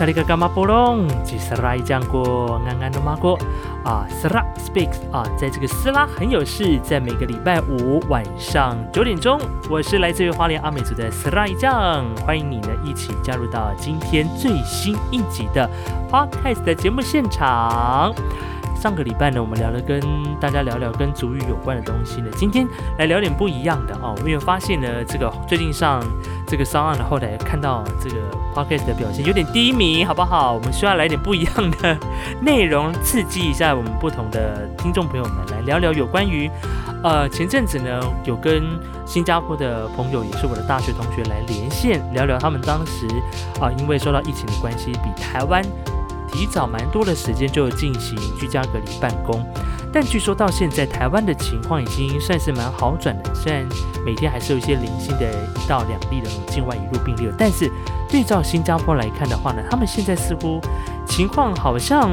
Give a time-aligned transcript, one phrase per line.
[0.00, 3.38] 哎吼，沙里格伽马波隆，吉斯拉伊讲过，安安的马过
[3.84, 15.68] 啊，斯拉 speaks 啊，在这个斯拉很有事，在每个礼拜五晚上九点钟，我是来自于花莲阿美族的斯拉伊酱，欢迎你呢一起加入到今天最新一集的
[16.10, 18.14] podcast 的节目现场。
[18.80, 20.00] 上个礼拜呢，我们聊了跟
[20.40, 22.30] 大家聊聊跟主语有关的东西呢。
[22.34, 22.66] 今天
[22.98, 24.14] 来聊点不一样的哦。
[24.16, 26.02] 我们有发现呢，这个最近上
[26.46, 28.16] 这个上岸的后台看到这个
[28.54, 30.54] podcast 的表现有点低迷，好不好？
[30.54, 31.94] 我们需要来点不一样的
[32.40, 36.50] 内容，刺激一下我们不同的听众朋友们，来聊聊有关于
[37.02, 38.62] 呃前阵子呢有跟
[39.04, 43.06] 新加坡的朋友，也是我的大学同学来连线聊聊他们当时
[43.60, 45.62] 啊因为受到疫情的关系，比台湾。
[46.32, 49.44] 提早蛮多的时间就进行居家隔离办公，
[49.92, 53.66] 但据说到现在台湾的情况已经算是蛮好转的，虽然
[54.04, 57.70] 每天还是有一些零星的一到两例的境外引入病例，但是
[58.08, 60.60] 对照新加坡来看的话呢，他们现在似乎
[61.06, 62.10] 情况好像。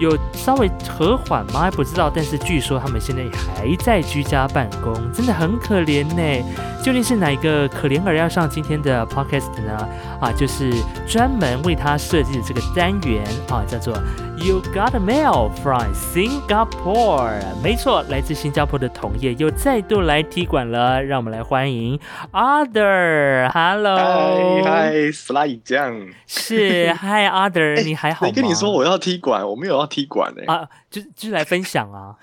[0.00, 1.60] 有稍微和缓吗？
[1.60, 6.44] 还不知道，但是据说他们现在还在居家办公，真的很可怜呢。
[6.82, 9.88] 究竟是哪一个可怜儿要上今天的 podcast 呢？
[10.18, 10.72] 啊，就是
[11.06, 13.94] 专门为他设计的这个单元啊，叫做
[14.42, 17.42] You Got a Mail from Singapore。
[17.62, 22.00] 没错，来自新加坡的同业又再度来踢馆了，让我们来欢迎
[22.32, 23.50] Other。
[23.52, 28.32] Hello，嗨，Sly 酱是 Hi Other， 你还好吗？
[28.34, 29.86] 跟你说我要踢馆，我没有要。
[29.90, 30.42] 踢馆呢？
[30.50, 32.14] 啊，就就是来分享啊！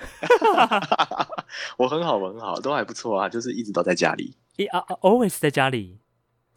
[1.78, 4.34] 我很好，我很好，都还不错啊，就是一直都在家里。
[4.56, 5.98] 一啊，always 在家里。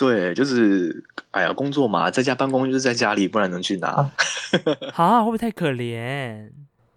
[0.01, 4.11] 对，就是哎呀，工作嘛，在家办公就是在家里，不然能去哪？
[4.95, 6.49] 啊， 会不会太可怜？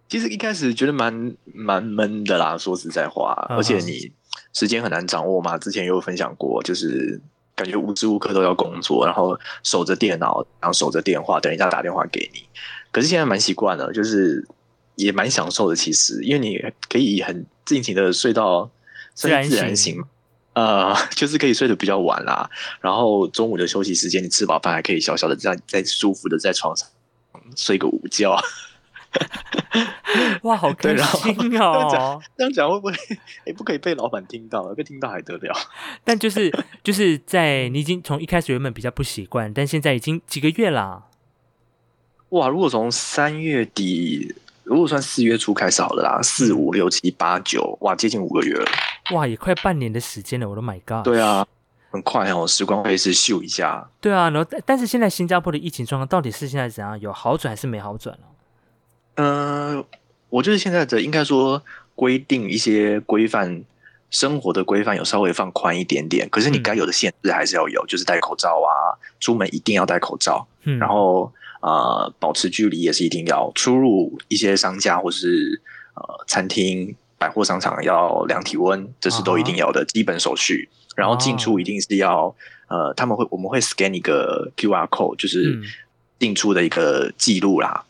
[0.07, 4.09] 其实一开始觉得蛮蛮闷的啦，说实在话，而且你
[4.53, 5.57] 时间很难掌握嘛。
[5.57, 7.19] 之前有分享过，就是
[7.55, 12.39] 感觉无时无刻都要工作，然后守着电脑，然后守着电话，等人家打电话给你。
[12.93, 14.47] 可是现在蛮习惯了，就是
[14.95, 15.75] 也蛮享受的。
[15.75, 18.71] 其实，因为你可以很尽情的睡到
[19.13, 19.43] 自然
[19.75, 20.01] 醒，
[20.53, 22.49] 呃， 就是可以睡得比较晚啦。
[22.79, 26.87] 然后中午的休息时间，你吃饱饭还可以小小的在在舒服的在床上
[27.55, 28.37] 睡个午觉。
[30.41, 32.19] 哇，好 开心哦！
[32.35, 32.93] 这样讲会不会？
[33.45, 35.55] 哎，不可以被老板听到，被听到还得了？
[36.03, 36.51] 但就是
[36.83, 41.03] 就是在你已经从一开始原本比较不习惯，但现在已经几个月啦。
[42.29, 42.47] 哇！
[42.47, 48.65] 如果从三月底，如果算四月初开始好了啦，四五六七八九，哇，接近五个月了。
[49.11, 51.03] 哇，也快半年的时间了，我的 My God！
[51.03, 51.45] 对啊，
[51.91, 53.89] 很快哦，时光飞逝，秀一下。
[53.99, 56.97] 对啊，然后但是现在新加坡的疫情状况到底是现在怎样？
[56.99, 58.25] 有好转还是没好转呢？
[59.15, 59.85] 嗯，
[60.29, 61.61] 我就是现在的应该说
[61.93, 63.63] 规定一些规范
[64.09, 71.29] 生活的规范有稍微放宽一点点，可是你该有的限制还是要有，就是戴口罩啊，出门一定要戴口罩，嗯，然后。
[71.63, 75.61] 呃，保持距离也是一定要出入一些商家或是
[75.95, 80.67] 呃餐厅、百货商场要量体温，这是都一定要的基本手续。
[80.93, 82.35] 然后进出一定是要
[82.67, 85.57] 呃，他们会我们会 scan 一个 QR code，就是
[86.19, 87.85] 进出的一个记录啦。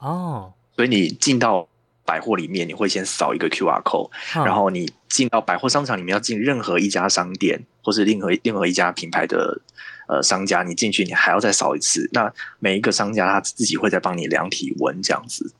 [0.00, 1.68] 哦，所以你进到
[2.04, 4.10] 百货里面，你会先扫一个 QR code，
[4.44, 9.60] 然后你进到百货商场里面要进任何一家商店或是任何任何一家品牌的。
[10.06, 12.08] 呃，商家你进去，你还要再扫一次。
[12.12, 15.52] 那每一个商家他自己会再帮你量体温，这样子。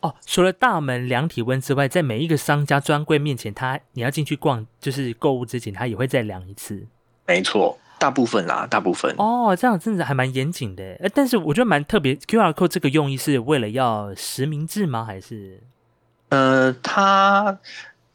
[0.00, 6.86] 哦，除了大门量体温之外，在每一个商家专柜面前，他你要进去逛，就是购物之前，他也会再量一次。
[7.26, 9.14] 没错，大部分啦，大部分。
[9.18, 10.96] 哦，这样真的还蛮严谨的。
[11.00, 15.04] 呃，但是我觉得蛮特别，QR code 这个用意是为了要实名制吗？
[15.04, 15.60] 还是？
[16.30, 17.58] 呃，他。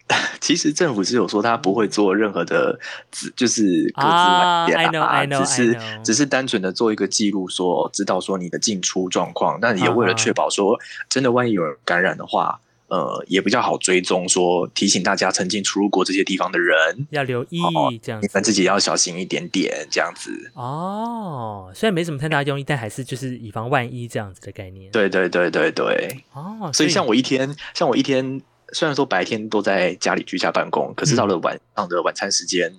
[0.39, 2.79] 其实政府是有说他不会做任何的
[3.09, 10.79] 资，就是各自买点啊，只是只是单纯的做一个记录，说知道说你的进出状况，但也为了确保说
[11.09, 17.59] 真的万一有人感染的话，呃，也比较好追踪，说提醒大家曾经出入过这些地方的人要留意，
[17.99, 20.51] 这样你们自己要小心一点点，这样子。
[20.53, 24.91] 哦，虽然没什么太大用意，但还是就是以防万一这样子的概念。
[24.91, 26.23] 对对对对对。
[26.33, 28.43] 哦，所以像我一天，像我一天。
[28.73, 32.73] 虽然说白天都在家里居家办公，可是到了晚上的晚餐时间，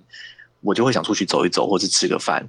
[0.61, 2.47] 我就会想出去走一走，或是吃个饭。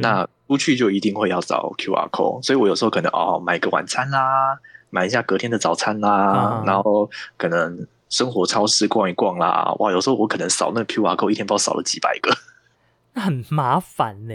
[0.00, 4.58] 那出去就一定会要找 QR code，所以我有时候可能哦买个晚餐啦，
[4.90, 9.74] 买一下隔天的早餐啦，然后可能生活超市逛一逛啦。
[9.78, 12.34] 哇，有时候我可能扫那 QR code 一天不知道扫了几百个，
[13.12, 14.34] 那很麻烦呢。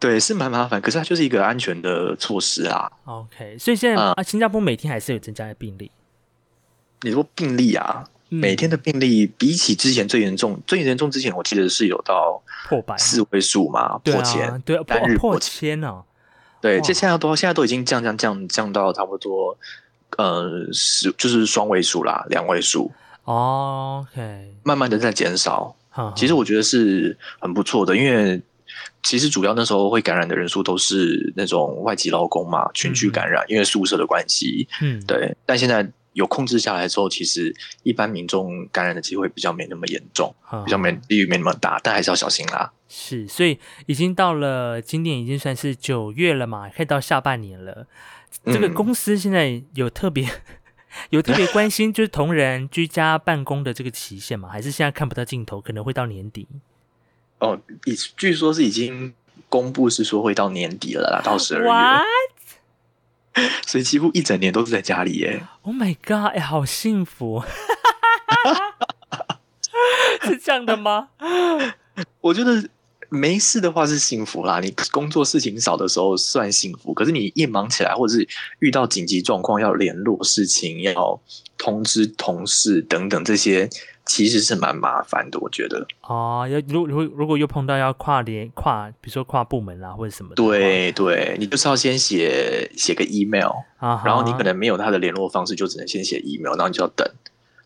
[0.00, 2.90] 对，是蛮麻烦，可是它就是一个安全的措施啊。
[3.04, 5.90] OK，所以现在啊，新加坡每天还是有增加的病例。
[7.02, 16.02] 你说病例啊，每天的病例比起之前最严重，最严重之前我记得是有到破百四位数嘛，破千，对，单日破千呢。
[16.60, 19.56] 对，哇这现在都现在都已经降降降降到差不多，
[20.18, 22.92] 呃，十就是双位数啦，两位数，
[23.24, 25.74] 哦，OK，慢慢的在减少。
[25.88, 28.40] 哈其实我觉得是很不错的，因为
[29.02, 34.68] 其实主要那时候会感染的人数都是那种外籍劳工嘛，群聚感染，因为宿舍的关系。
[34.82, 42.72] 嗯，对，但现在有控制下来之后，其实一般民众感染的机会比较没那么严重，哈比较没几率没那么大，但还是要小心啦。
[42.88, 47.86] 是，所以已经到了今年已经算是九月了嘛，可以到下半年了。
[48.46, 50.28] 这个嗯公司现在有特别
[51.10, 54.48] 有特别关心，就是同仁居家办公的这个期限嘛？
[54.48, 56.48] 还是现在看不到尽头，可能会到年底？
[57.38, 59.14] 哦，已据说是已经
[59.48, 62.04] 公布是说会到年底了啦，到十二月?
[63.66, 65.42] 所以几乎一整年都是在家里耶。
[65.62, 66.34] Oh my god！
[66.36, 67.42] 哎、好幸福，
[70.22, 71.08] 是这样的吗？
[72.20, 72.68] 我觉得
[73.08, 78.28] 没事的话是幸福啦，你工作事情少的时候算幸福，可是你一忙起来，或者是
[78.60, 81.20] 遇到紧急状况要联络事情，要
[81.58, 83.68] 通知同事等等这些，
[84.10, 85.38] 其实是蛮麻烦的。
[85.38, 97.08] 我觉得，哦，要如如如果又碰到要跨联跨，比如说跨部门啊或者什么的话，对对，你就是要先写写个 email，啊，然后你可能没有他的联络方式，就只能先写 email，然后你就要等。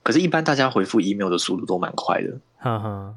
[0.02, 2.29] 可是，一般大家回复 email 的速度都蛮快的。
[2.58, 3.14] 呵呵，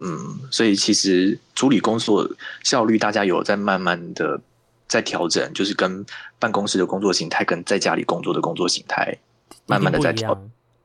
[0.00, 2.28] 嗯，所以其实处理工作
[2.62, 4.38] 效率，大家有在慢慢的
[4.86, 6.04] 在调整，就是跟
[6.38, 9.16] 办公室的工作形态跟在家里工作的工作形态，
[9.64, 10.38] 慢慢的在调。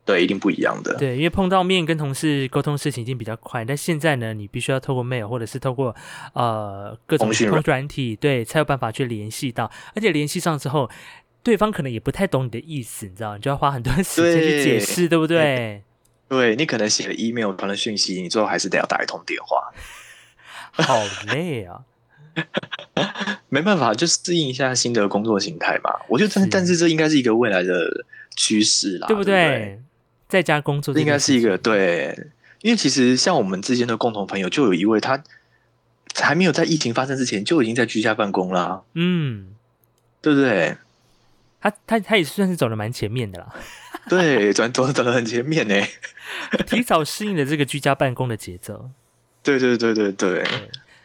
[0.03, 0.95] 对，一定不一样的。
[0.97, 5.95] 对，因为碰到面跟同事沟通事情已经比较快，但现在呢，你必须要透过 mail 或者是透过
[6.33, 10.89] 呃各种通通讯软软体，对，才有办法去联系到，而且联系上之后，
[11.43, 15.83] 对方可能也不太懂你的意思，你知道，你就要花很多 时间去解对释，对不对？
[16.27, 19.71] 对你可能写了 email 传了讯息，你最后还是得要打一通电话，
[20.71, 20.97] 好
[21.33, 21.81] 累啊！
[23.49, 25.91] 没办法，就适应一下新的工作形态嘛。
[26.07, 28.05] 我觉得，但是但是这应该是一个未来的
[28.37, 29.79] 趋势啦，对不对对？
[30.31, 32.17] 在家工作应该是一个对，
[32.61, 35.21] 因为其实像我们之间的共同朋友，就有一位他
[36.15, 39.49] 还没有在疫情发生之前就已经在居家办公啦，嗯，
[40.21, 40.77] 对不对？
[41.59, 43.53] 他他他也算是走的蛮前面的啦，
[44.07, 45.75] 对，转走走的很前面呢。
[46.65, 48.89] 提早适应了这个居家办公的节奏。
[49.43, 50.11] 对对对对。
[50.13, 50.47] 对，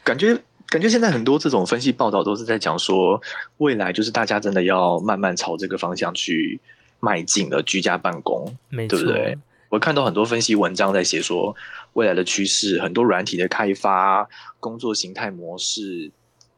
[0.05, 0.39] 感觉
[0.69, 3.21] 感觉现在很多这种分析报道都是在讲说，
[3.59, 6.61] 未来就是大家真的要慢慢朝这个方向去
[7.01, 8.57] 迈进了，居家办公。
[8.71, 9.37] 对不对
[9.69, 11.55] 我看到很多分析文章在写说，
[11.95, 14.29] 未来的趋势，很多软体的开发、
[14.61, 16.11] 工作形态模式、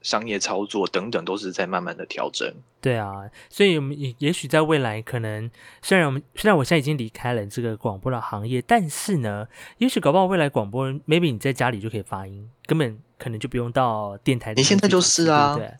[0.03, 2.53] 商业操作等等，都是在慢慢的调整。
[2.81, 5.51] 对啊，所以我们也也许在未来可能，
[5.83, 9.49] 虽然我们虽然我现在已经离开了这个广播的行业，但是呢，
[9.79, 15.75] 也许搞不好未来广播，maybe 你在家里就可以发音，根本可能就不用到电台里你现在就是啊对对？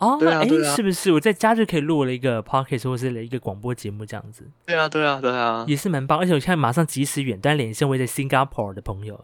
[0.00, 0.74] 哦，对啊哎对啊。
[0.74, 1.12] 是不是？
[1.12, 6.18] 我在家就可以录了一个 podcast 或是一个广播节目这样子，对啊，对啊，对啊，也是蛮棒。
[6.18, 9.22] 而且我现在马上即时远端连线我在 Singapore 的朋友，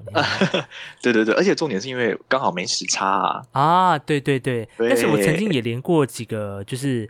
[1.02, 3.42] 对对对，而且重点是因为刚好没时差啊。
[3.52, 4.88] 啊，对对对，对。
[4.88, 7.08] 但是我曾经也连过几个，就是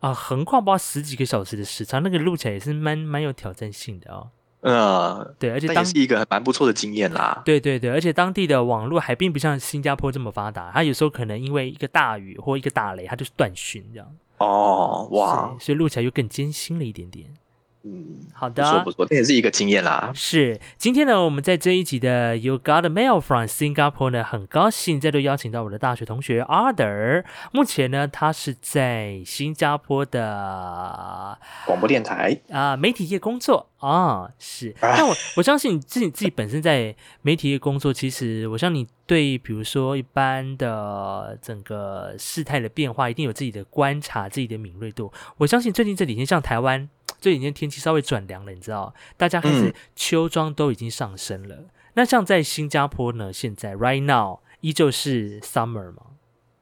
[0.00, 4.30] 啊、横跨不知道十几个小时的时差，那个录起来也是蛮蛮有挑战性的哦。
[4.60, 7.42] 嗯，对，而且当是一个蛮不错的经验啦。
[7.44, 14.08] 对对对，而且当地的网络还并不像新加坡这么发达，它有时候可能因为一个大雨或一个打雷，它就是断讯这样。
[14.38, 17.26] 哦，哇，所以录起来又更艰辛了一点点。
[17.90, 20.12] 嗯，好的，不错不错，这也是一个经验啦。
[20.14, 27.24] 是今天呢，我们在这一集的 You Got a Mail from Singapore 呢，很高兴再度邀请到我的大学同学 Arthur。
[27.50, 34.74] 目前呢，他是在新加坡的广播电台，啊、媒体业工作啊，是。
[34.80, 45.10] 但我我相信你自己自己本身在媒体业工作，其实我相信你对比如说一般的整个事态的变化，一定有自己的观察、自己的敏锐度。
[45.38, 46.88] 我相信最近这几天，像台湾
[47.20, 49.74] 这几天天气稍微转凉了，你知道，大家开始嗯。
[49.96, 51.56] 秋装都已经上升了。
[51.94, 56.02] 那像在新加坡呢，现在 right now 依旧是 summer 吗？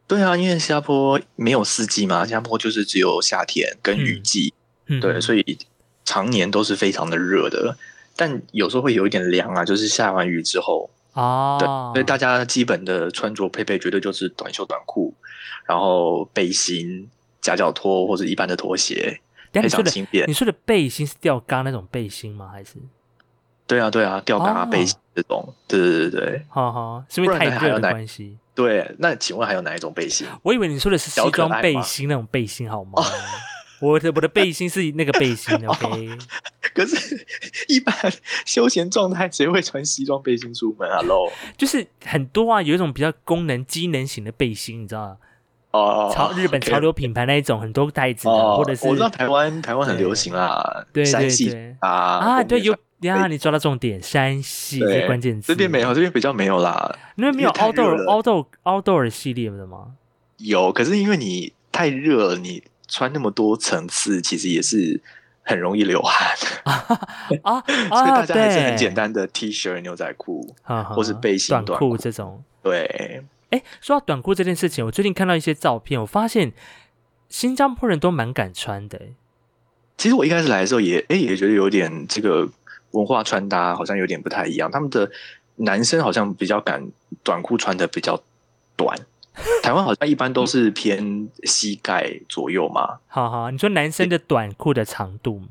[0.06, 4.22] 对啊，因为新加坡没有四季嘛，新加坡就是只有夏天跟雨嗯。
[4.22, 4.54] 季，
[4.86, 5.58] 嗯，对，所以以
[6.04, 7.76] 常年都是非常的热的。
[8.14, 15.12] 但有时候会有一点凉啊，就是下完雨之后，对，哦，所以大家基本的穿着配备绝对就是短袖短裤，
[15.66, 17.10] 然后背心、
[17.42, 19.25] 夹脚拖或者一般的拖鞋，非
[19.62, 20.32] 你说的常轻便你。
[20.32, 22.48] 说的背心是吊嘎那种背心吗？
[22.52, 22.74] 还是？
[23.66, 28.38] 对啊，对啊，吊嘎、哦背心这种，对对对对好好，是因为太热的关系。
[28.54, 28.94] 对。
[28.98, 30.26] 那请问还有哪一种背心？
[30.42, 33.02] 我以为你说的是西装背心那种背心，好吗？
[33.78, 36.08] 我的我的背心是那个背心，OK？
[36.74, 37.26] 可是，
[37.68, 37.94] 一般
[38.46, 45.16] 休闲状态谁会穿西装背心出门？Hello，就是很多啊，有一种比较功能机能型的背心，你知道吗？
[45.76, 51.76] 哦，潮日本潮流品牌那一种很多袋子或者是我知道台湾台湾很流行啦，对对山系对。
[51.80, 55.48] 啊啊，对，有呀，对你抓到重点，山系对这关键词。
[55.48, 58.04] 这边没有，这边比较没有啦，那边没有 outdoor 了。
[58.04, 59.88] outdoor outdoor 系列的吗？
[60.38, 65.00] 有，可是因为你太热了，你穿那么多层次，其实也是
[65.42, 66.34] 很容易流汗，
[67.42, 68.76] 啊 所以啊，大家还是很对。
[68.76, 72.42] 简，单的 T 恤、牛仔裤，或是背心短裤这种。
[72.62, 76.52] 对，哎，说到短裤这件事情，我最近看到一些照片，我发现
[77.28, 79.00] 新加坡人都蛮敢穿的。
[79.96, 82.48] 其实我一开始来的时候也，哎也觉得有点这个
[82.90, 84.70] 文化穿搭好像有点不太一样。
[84.70, 85.10] 他们的
[85.56, 86.86] 男生好像比较敢
[87.22, 88.20] 短裤穿的比较
[88.76, 88.98] 短，
[89.62, 92.98] 台湾好像一般都是偏膝盖左右嘛。
[93.08, 95.42] 好好，你说男生的短裤的长度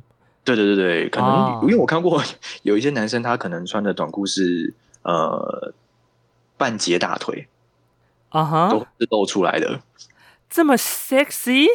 [0.43, 2.21] 对对对对，可能、哦因为我看过
[2.61, 5.73] 有一些男生他可能穿的短裤是呃
[6.55, 7.47] 半截大腿
[8.29, 9.82] 啊哈，都是露出来的。
[10.50, 11.67] 这么 sexy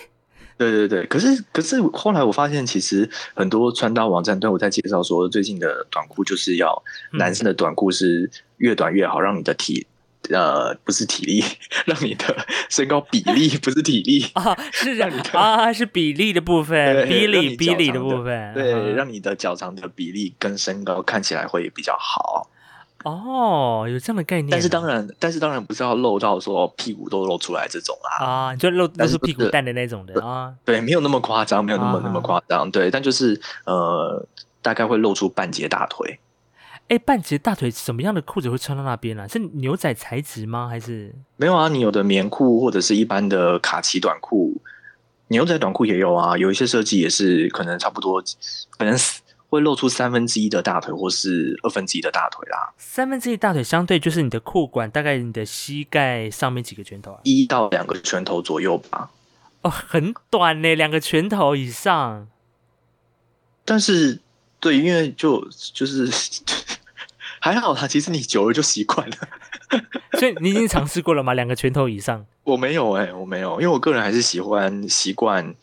[0.56, 9.86] 对对对，可是可是后来我发现，其实很多穿搭网站都有在介绍说，最近的短裤就是要嗯男生的短裤是越短越好，让你的体
[10.28, 11.42] 呃不是体力，
[11.86, 22.50] 让你的身高比例不是体力，啊，是让你的啊，是比例的部分，比例比例的部分，对，嗯让你的脚长的比例跟身高看起来会比较好。
[23.04, 24.50] 哦，有这样的概念啊。
[24.52, 28.26] 但是当然，但是当然不是要露到说屁股都露出来这种啦。
[28.26, 30.54] 啊，你就露露出屁股蛋的那种的啊。
[30.64, 32.70] 对，没有那么夸张，没有那么啊那么夸张。
[32.70, 34.26] 对，但就是呃，
[34.60, 36.18] 大概会露出半截大腿。
[36.88, 39.28] 哎，半截大腿什么样的裤子会穿到那边啊？
[39.28, 40.66] 是牛仔材质吗？
[40.68, 44.60] 还是没有啊，你有的棉裤或者是一般的卡其短裤，
[45.28, 46.36] 牛仔短裤也有啊。
[46.36, 48.20] 有一些设计也是可能差不多，
[48.76, 48.98] 可能
[49.50, 53.62] 会露出三分之一的大腿或是二分之一的大腿啦，三分之一大腿？
[53.62, 57.20] 相对就是你的裤管大概你的膝盖上面几个拳头啊？
[57.24, 59.10] 一到两个拳头左右吧。
[59.62, 62.28] 哦，很短呢，两个拳头以上。
[63.64, 64.20] 但是
[64.60, 66.08] 对，因为就就是
[67.40, 69.16] 还好啦，其实你久了就习惯了。
[70.18, 71.34] 所以你已经尝试过了吗？
[71.34, 72.24] 两个拳头以上？
[72.44, 75.54] 我没有哎、我没有，因为我个人还是喜欢习惯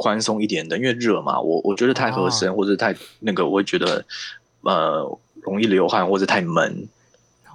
[0.00, 4.02] 宽松一点的，因为热嘛，我我觉得太合身、或者太那个，我会觉得
[4.62, 6.88] 呃容易流汗或者太闷。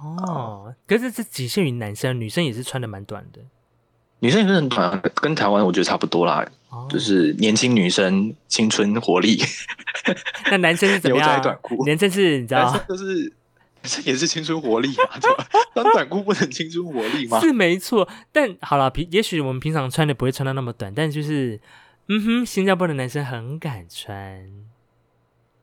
[0.00, 3.40] 哦，可是这仅限于男生，女生也是穿的蛮短的。
[4.20, 9.42] 女生也是很短，跟台湾我觉得差不多啦，哦，就是年轻女生青春活力，
[10.50, 11.36] 那男生是怎么牛样？
[11.36, 13.32] 仔短裤男生是你知道男生就是
[13.82, 15.18] 男生也是青春活力嘛？
[15.74, 17.40] 穿短裤不能青春活力吗？
[17.40, 21.60] 是没错，但好了，平也许我们平常穿的不会穿到那么短，但就是，
[22.08, 24.48] 嗯哼，新加坡的男生很敢穿。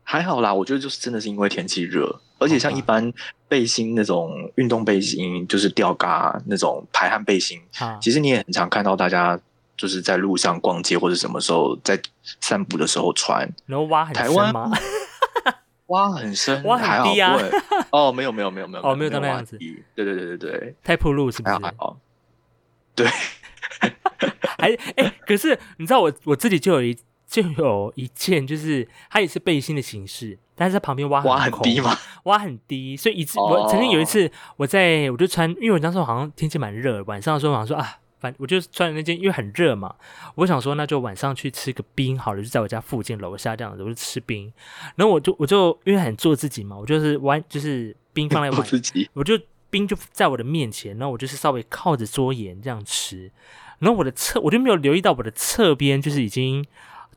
[0.04, 3.12] 还好啦，我觉得就是真的是因为天气热，而且像一般
[3.48, 9.40] 背心那种运动背心，就是吊嘎那种排汗背心，啊，其实你也很常看到大家
[9.78, 12.00] 就是在路上逛街或者什么时候在
[12.42, 14.72] 散步的时候穿，然后挖很台湾深吗？
[15.88, 17.38] 挖很深，挖很低啊。
[17.92, 19.58] 哦，没有没有没有没有 哦没有到那样子。
[19.58, 21.56] 对对对对对，太铺路是不是？
[21.56, 21.98] 还好，
[22.94, 23.08] 对，
[24.60, 39.96] 还哎、可是你知道我我自己就有一就有一件，就是它也是背心的形式，但是在旁边挖挖很低嘛，挖很低，所以以致哦我曾经有一次我在我就穿，因为我那时候好像天气蛮热，晚上的时候好像说啊，反我就穿的那件，因为很热嘛，
[40.36, 44.54] 我想说那就晚上去吃个冰好了，就在我家附近楼下这样子，我就吃冰，
[44.96, 49.10] 然后我就我就因为很做自己嘛，我就是玩就是冰放在我碗，自己。
[49.14, 49.40] 我就
[49.74, 53.32] 冰就在我的面前，然后我就是稍微靠着桌沿这样吃，
[53.80, 56.64] 然后我的侧我就没有留意到我的侧边就是已经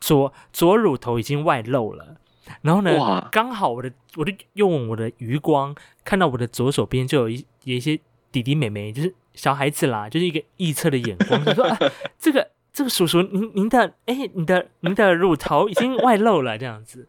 [0.01, 2.17] 左左乳头已经外露了，
[2.63, 8.01] 然后呢哇，刚好我的我就用我的余光看到我的左手边就有一有一些
[8.33, 11.79] 弟弟妹妹，就是小孩子啦，就是一个臆测的眼光，就说啊，
[12.19, 17.07] 这个这个叔叔您您的哎你的您的乳头已经外露了这样子，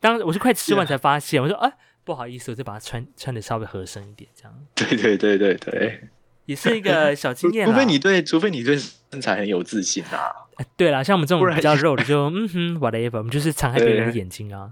[0.00, 1.74] 当我是快吃完 才发现，我说哎。
[2.08, 4.54] 不好意思，我就把它穿穿的稍微合身一点，这样。
[4.74, 6.00] 对对对对对，
[6.46, 7.66] 也是一个 小经验。
[7.66, 8.78] 除非你对，除非你对
[9.12, 14.70] 身材很有自信啊，哎对啦，像我们这种比较肉的就， 嗯哼，whatever，我们就是残害别人的眼睛啊。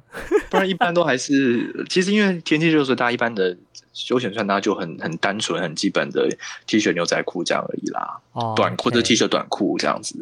[0.48, 3.54] 不然一般都还是，其实因为天气热，所以大家一般的
[3.92, 6.26] 休闲穿搭就很很单纯、很基本的
[6.66, 10.16] T 恤、牛仔裤这样而已啦，哦，短裤的 OK T 恤、短裤这样子，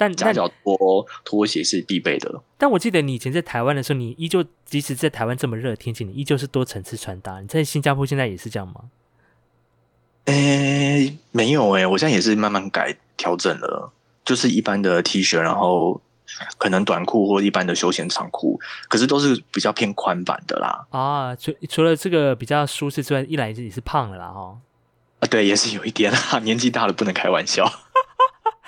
[0.00, 2.42] 但但夹脚拖、拖鞋是必备的。
[2.56, 7.38] 但我记得你以前在台湾的时候，你依旧即使在台湾这么热的天气，你依旧是多层次穿搭。
[7.42, 8.84] 你在新加坡现在也是这样吗？
[10.24, 13.92] 诶，没有诶，我现在也是慢慢改调整了，
[14.24, 16.00] 就是一般的 T 恤，然后
[16.56, 20.86] 可能短裤或一般的休闲长裤，可是都是比较偏宽版的啦。
[20.88, 24.58] 啊，除除了这个比较舒适之外，一来也是胖了啦哈。
[25.20, 27.70] 啊，对，也是有一点啦， 年纪大了不能开玩笑。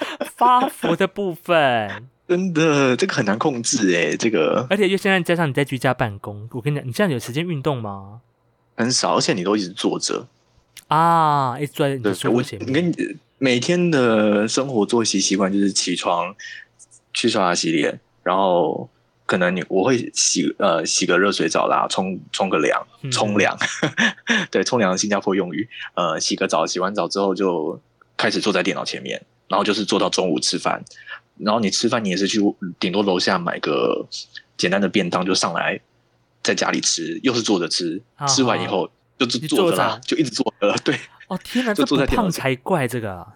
[0.37, 4.66] 发福的部分，真的这个很难控制哎，这个。
[4.71, 8.21] 而且又现在加上你在居家办公，我跟你讲，你这样有时间运动吗？
[8.76, 10.26] 很少，而且你都一直坐着。
[10.88, 12.68] 啊，一直坐在你的对，我前面。
[12.68, 16.35] 你跟你每天的生活作息习惯就是起床
[17.12, 18.88] 去刷牙洗脸，然后
[19.26, 23.11] 可能你我会洗呃洗个热水澡啦，冲冲个凉，嗯。
[23.11, 23.56] 冲凉，
[24.50, 27.80] 对，冲凉新加坡用语，呃，洗个澡，洗完澡之后就
[28.16, 30.82] 开始坐在电脑前面，然后就是坐到中午吃饭，
[31.37, 32.40] 然后你吃饭你也是去
[32.80, 34.06] 顶多楼下买个
[34.56, 35.78] 简单的便当就上来，
[36.42, 40.99] 在家里吃，又是坐着吃，啊吃完以后就是坐着坐着，啦就一直坐着，对。
[41.28, 43.26] 哦天哪， 这不就坐在电脑前胖才怪这个。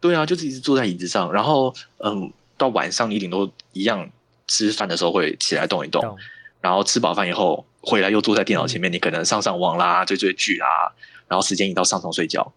[0.00, 1.74] 对啊，就是一直坐在椅子上，然后
[2.04, 4.06] 嗯，到晚上你顶多一样
[4.46, 6.14] 吃饭的时候会起来动一动，懂
[6.60, 10.92] 然后吃饱饭以后回来又坐在电脑前面，你可能上上网啦、追追剧啦，
[11.26, 12.52] 然后时间一到上床睡觉，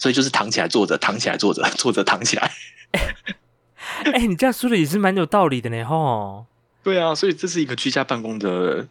[0.00, 2.50] 所以就是躺起来坐着，躺起来坐着，坐着躺起来。
[4.12, 6.46] 哎、你这样说的也是蛮有道理的呢，吼。
[6.82, 8.88] 对啊，所以这是一个居家办公的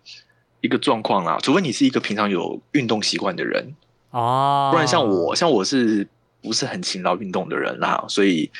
[0.62, 3.74] 一个状况啦，除非你是一个平常有运动习惯的人，
[4.12, 6.08] 哦，不然像我，像我是
[6.44, 8.52] 不是很勤劳运动的人啦，所以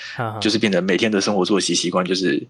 [0.42, 2.48] 就是变成每天的生活作息习惯就是，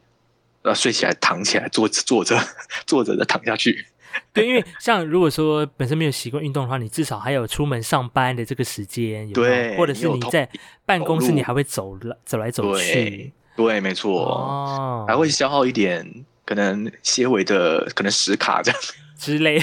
[0.62, 2.42] 呃，睡起来躺起来，坐坐着
[2.88, 3.86] 坐着再躺下去。
[4.34, 10.50] 对，因为像如果说本身没有习惯运动的话，你至少还有出门上班的这个时间，有没有对或者是你在
[10.86, 18.82] 办公室，你还会走来走来走去对，对，没错，哦，还会消耗一点可能些微的可能十卡这样。
[19.18, 19.62] 之类。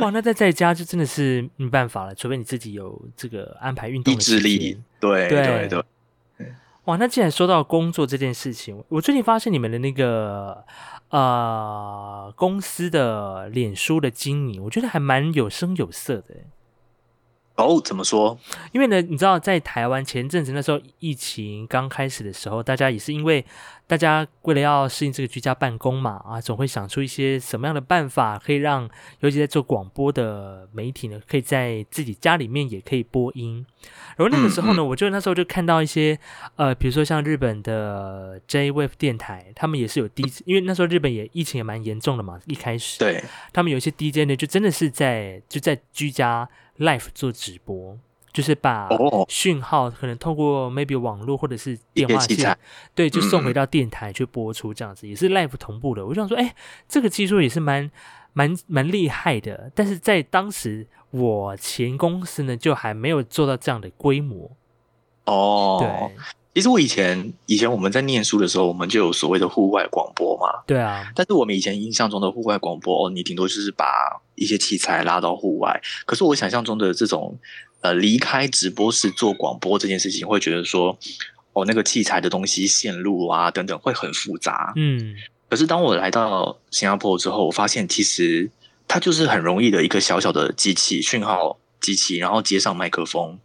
[0.00, 5.82] 哇，那在在家就真的是没办法了，除非你自己有这个安排运动意的意志力对对对，
[6.84, 10.64] 哇，那既然说到工作这件事情，我最近发现你们的那个
[11.10, 16.36] 呃公司的脸书的经营，我觉得还蛮有声有色的。
[17.64, 18.38] 哦，怎么说？
[18.72, 23.44] 因为呢，你知道，在台湾前阵子那时候疫情刚开始的时候，大家也是因为
[23.86, 28.88] 大家为了要适应这个居家办公嘛，啊，总会想出一些什么样的办法，可以让
[29.20, 33.64] 尤其在做广播的媒体呢，可以在自己家里面也可以播音。
[34.16, 36.18] 然后那个时候呢，我就那时候就看到一些
[36.56, 46.48] 呃，比如说像日本的 J Wave 电台，他们也是有 DJ，因为那时候日本也疫情也蛮严重的嘛，一开始，对，他们有一些 DJ 呢，就真的是在就在居家
[46.80, 47.96] live 做直播，
[48.32, 49.24] 就是把哦。
[49.28, 52.58] 讯号可能透过 maybe 网络或者是电话线
[52.94, 53.54] 对，就送回嗯。
[53.54, 56.04] 到电台去播出，这样子也是 Life 同步的。
[56.04, 56.54] 我就想说，哎，
[56.88, 57.90] 这个技术也是蛮
[58.32, 64.50] 蛮蛮厉害的，但是在当时我前公司呢，就还没有做到这样的规模。
[65.26, 66.16] 哦，对，
[66.52, 70.62] 其实我以前以前我们在念书的时候，我们就有所谓的户外广播嘛。
[70.66, 73.86] 对啊，但是我们以前印象中的户外广播，哦，你顶多就是把
[74.34, 75.80] 一些器材拉到户外。
[76.04, 77.38] 可是我想象中的这种，
[77.82, 80.98] 呃，离开直播室做广播这件事情，会觉得说，
[81.52, 84.72] 哦，那个器材的东西、线路啊等等会很复杂。
[84.74, 85.14] 嗯，
[85.48, 88.50] 可是当我来到新加坡之后，我发现其实
[88.88, 93.38] 它就是很容易的一个小小的机器讯号机器，然后接上麦克风，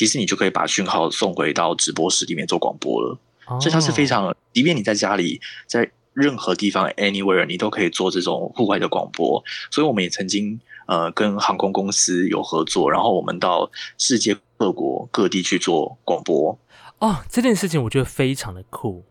[0.00, 3.18] 其实你就可以把讯号送回到直播室里面做广播了。
[3.60, 9.44] 所以它是非哦常，即便你在家里，在任何地方 anywhere，你都可以做这种户外的广播。
[9.70, 16.58] 所以我们也曾经呃跟航空公司有合作，然后我们到世界各国各地去做广播。
[17.00, 19.04] 哦，这件事情我觉得非常的酷。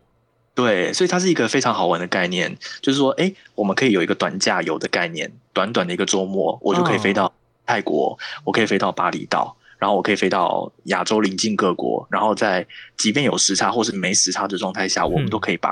[0.56, 7.32] 对，所以它是一个非常好玩的概念，就是说，哎，我们可以有一个短假游的概念，短短的一个周末，我就可以飞到
[7.64, 12.64] 泰国，我可以飞到巴厘岛，然后我可以飞到亚洲邻近各国，然后在
[12.98, 15.70] 即便有时差或是没时差的状态下，我们都可以把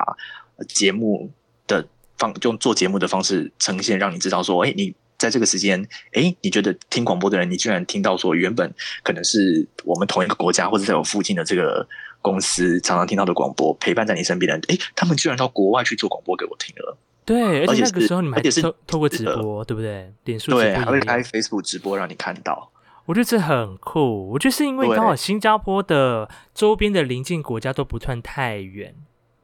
[0.56, 1.30] 呃节目
[1.66, 11.86] 的方用做节目的方式呈现，让你知道说，哎，你在这个时间，哎，你觉得听广播的人，你居然听到说原本可能是我们同一个国家或者在我附近的这个
[12.22, 16.96] 公司常常听到的广播，陪伴在你身边的人，哎，他们居然到国外去做广播给我听了。
[17.26, 20.10] 对，而且那个时候你们还是透透过直播，对不对？
[20.24, 22.70] 脸书直对，还会开，Facebook 直播让你看到。
[23.08, 24.28] 我觉得这很酷。
[24.28, 28.94] 我觉得是因为刚好新加坡的周边的邻近国家都不算太远，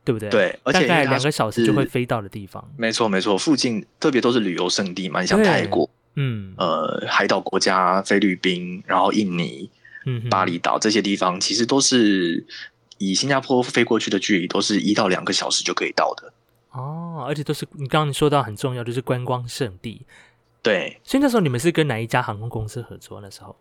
[0.05, 0.29] 对不对？
[0.29, 2.63] 对而且大概两个小时就会飞到的地方。
[2.77, 9.71] 没错，没错，附近特别都是旅游胜地嘛，你像泰国、嗯呃海岛国家、菲律宾，然后印尼、
[10.05, 12.45] 嗯，巴厘岛这些地方，其实都是
[12.99, 16.31] 以新加坡飞过去的距离，都是一到两个小时就可以到的。
[16.73, 20.05] 哦，而且都是你刚刚说到很重要，就是观光胜地。
[20.65, 23.21] 对，所以那时候你们是跟哪一家航空公司合作？
[23.21, 23.55] 那时候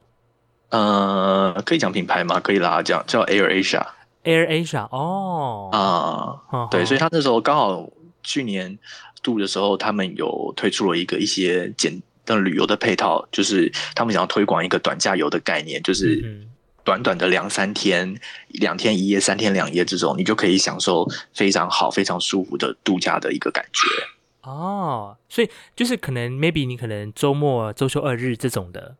[0.69, 2.39] 呃，可以讲品牌吗？
[2.39, 3.85] 可以啦，讲叫 Air Asia
[4.23, 7.87] Air Asia 哦，啊、哦对，所以他他那时候刚好
[8.23, 8.79] 去年
[9.21, 16.49] 度的时候，他们有推出了一个一些简的旅游的配套，就是他们想要推广一个短假游的概念，就是嗯
[16.85, 23.87] 短短的两三天、两天一夜、三天两夜这种，你就可以享受非常好、非常舒服的度假的一个感觉。
[24.43, 28.97] 哦，所以就是可能 maybe 你可能周末、周休二日这种的，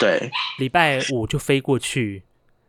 [0.00, 2.22] 对，礼拜五就飞过去，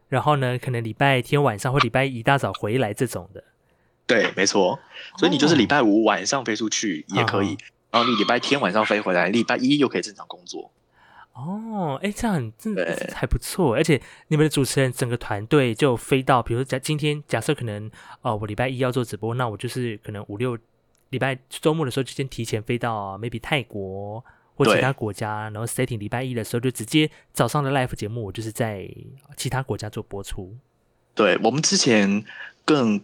[0.09, 3.43] 然后呢，可能礼拜天晚上或礼拜一大早回来这种的。
[4.05, 4.77] 对，没错。
[5.17, 7.57] 所以你就是礼拜五晚上飞出去也可以，
[7.89, 10.71] 然后你礼拜天晚上飞回来，礼拜一又可以正常工作。
[11.31, 17.89] 哦，哎，这样很真的还不错，而且你们的主持人整个团队就飞到，比如说假今天假设可能
[18.21, 20.57] 哦，我礼拜一要做直播，那我就是可能五六
[21.13, 24.23] 礼拜周末的时候就先提前飞到 maybe 泰国
[24.55, 28.89] 或其他国家，然后 setting 礼拜一的时候就直接早上的 live 节目，我就是在
[29.37, 30.57] 其他国家做播出。
[31.15, 32.25] 对我们之前
[32.65, 32.99] 更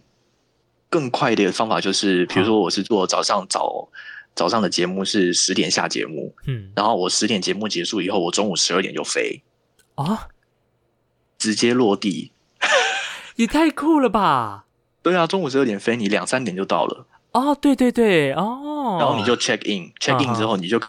[0.88, 3.88] 更快的方法就是，比如说我是做早上早
[4.34, 9.42] 早上的节目是十点下节目，嗯，然后我十点节目结束以后，我中午十二点就飞，
[9.94, 10.28] 啊，
[11.38, 12.32] 直接落地。
[13.36, 14.66] 也太酷了吧！
[15.02, 20.88] 对啊，中午十二点飞，你两三点就到了，哦，对对对，哦，然后你就 check in，check 嗯 in 之后你就可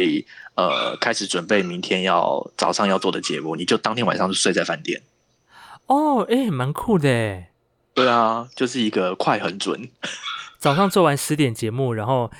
[0.00, 5.02] 以呃开始准备明天要早上要做的节目，你就当天晚上就睡在饭店。
[5.86, 7.50] 哦，哎，蛮酷的哎。
[7.94, 9.90] 对啊，就是一个快很准。
[10.58, 12.30] 早上做完十点节目，然后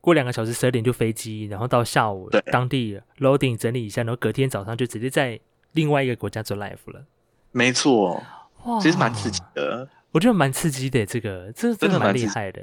[0.00, 5.40] 过两个小时十二点就飞机，然后到下午对当地 loading 整理一下，然后隔天早上就直接在
[5.72, 7.04] 另外一个国家做 live 了。
[7.50, 8.22] 没错，
[8.64, 9.88] 哇，其实蛮刺激，的。
[10.12, 12.62] 我觉得蛮刺激的，这个这真真的蛮厉害的。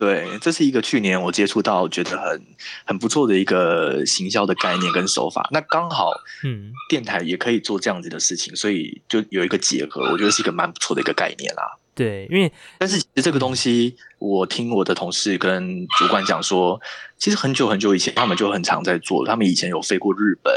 [0.00, 2.42] 对，这是一个去年我接触到觉得很
[2.86, 5.46] 很不错的一个行销的概念跟手法。
[5.52, 6.10] 那刚好
[6.42, 11.76] 嗯，电台也可以做这样子的事情，所以就有一个结合，我觉得是一个蛮不错的一个概念啦。
[11.94, 16.80] 对，因为但是其实这个东西，我听我的同事跟主管讲说，
[17.18, 20.54] 其实很久很久以前他们就很常在做，他们以前有飞过日本、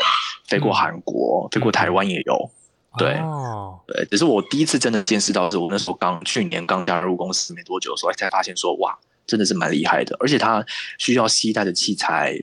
[0.47, 2.49] 飞过韩国、飞过台湾也有。
[2.97, 10.65] 对哦，对，只是我第一次真的见识到，是我那时候刚去年刚加入公司没多久的时候，才发现说，哇，真的是蛮厉害的，而且它
[10.97, 12.39] 需要携带的器材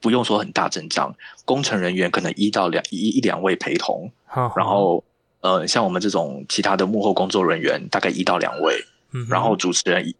[0.00, 1.14] 不用说很大阵仗，
[1.44, 5.02] 工程人员可能一到两一一两位陪同，好然后
[5.40, 10.14] 呃，像我们这种其他的幕后工作人员大概一到两位，嗯然后主持人一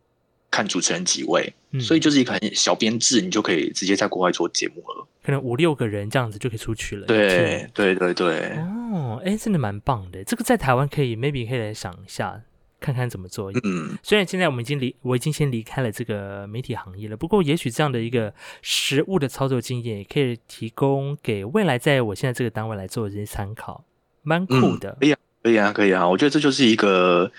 [0.50, 5.06] 看主持人几位，嗯所以就是一个很小编制，你就可以直接在国外做节目了。
[5.22, 7.06] 可能五六个人这样子就可以出去了。
[7.06, 10.24] 对对对对，哦，哎，真的蛮棒的。
[10.24, 12.40] 这个在台湾可以，maybe 可以来想一下，
[12.80, 13.52] 看看怎么做。
[13.64, 23.84] 嗯，虽然现在我们已经离，我已经先离开了这个媒体行业了，不过也许这样的一个实物的操作经验，也可以提供给未来在我现在这个单位来做一些参考，
[24.22, 24.96] 蛮酷的。
[24.98, 26.08] 可以啊，可以啊，可以啊。
[26.08, 27.30] 我觉得这就是一个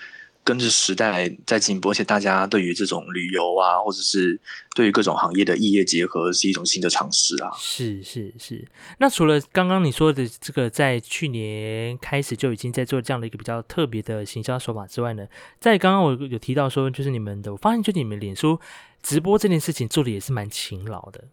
[0.44, 4.38] 跟着时代在进步，而且大家对于这种旅游啊，或者是
[4.74, 7.50] 对于各种行业的异业结合，是一种新的尝试啊。
[7.56, 8.66] 是是是，
[8.98, 15.26] 那除了刚刚你说的这个，在去年开始就已经在做这样的一个比较特别的行销手法之外呢，
[15.60, 18.60] 在刚刚我有提到说，就是你们的，我发现就你们脸书
[19.02, 21.24] 直播这件事情做的也是蛮勤劳的。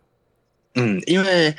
[0.76, 1.56] 嗯，因为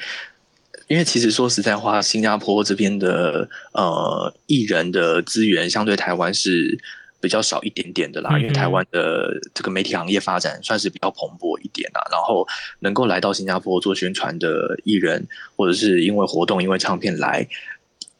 [0.86, 6.78] 因为其实说实在话，新加坡这边的呃艺人的资源相对台湾是
[7.20, 12.46] 比较少一点点的啦，因为台湾的这个媒体行业发展算是比较蓬勃一点啦，然后
[12.80, 17.46] 能够来到新加坡做宣传的艺人，或者是因为活动、因为唱片来。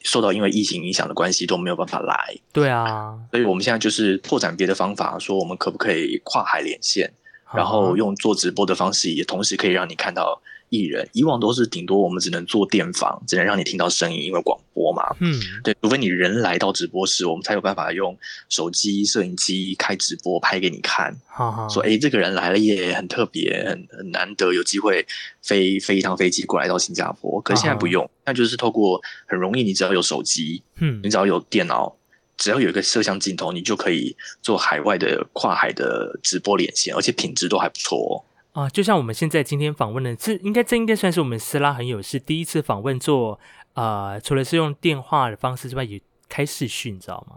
[0.03, 7.13] 受到因为疫情影响的关系都没有办法来，对啊， 所以我们现在就是拓展别的方法，说我们可不可以跨海连线，
[7.53, 11.07] 然后嗯用做直播的方式，也同时可以让你看到艺人。
[11.13, 15.15] 以往都是顶多我们只能做电访，只能让你听到声音，因为广播嘛。
[15.21, 18.17] 嗯，对，除非你人来到直播室，我们才有办法用
[18.49, 25.07] 手机、摄影机开直播拍给你看，好好说哎，诶这个人来了耶，很特别，很很难得有机会
[25.43, 27.41] 飞飞一趟飞机过来到新加坡。
[27.43, 31.95] 可是现在不用，那就是透过很容易，你只要有手机，嗯你只要有电脑，
[32.37, 38.15] 只要有一个摄像镜头，你就可以做海外的跨海的直播连线，而且品质都还不错哦。
[38.53, 43.39] 啊，就像我们现在今天访问的，这应该这应该算是我们斯拉很有是第一次访问做
[43.75, 47.37] 呃，除了是用电话的方式之外，也开视讯，你知道吗？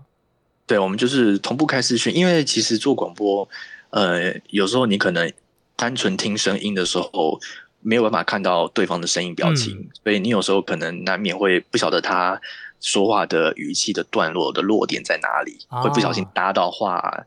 [0.66, 3.48] 对，我们就是同步开视讯，因为其实做广播，
[3.92, 5.32] 呃，有时候你可能
[5.76, 7.40] 单纯听声音的时候，
[7.82, 12.42] 没有办法看到对方的声音表情，嗯所以你有时候可能难免会不晓得他
[12.80, 17.26] 说话的语气的段落的落点在哪里，哦会不小心搭到话、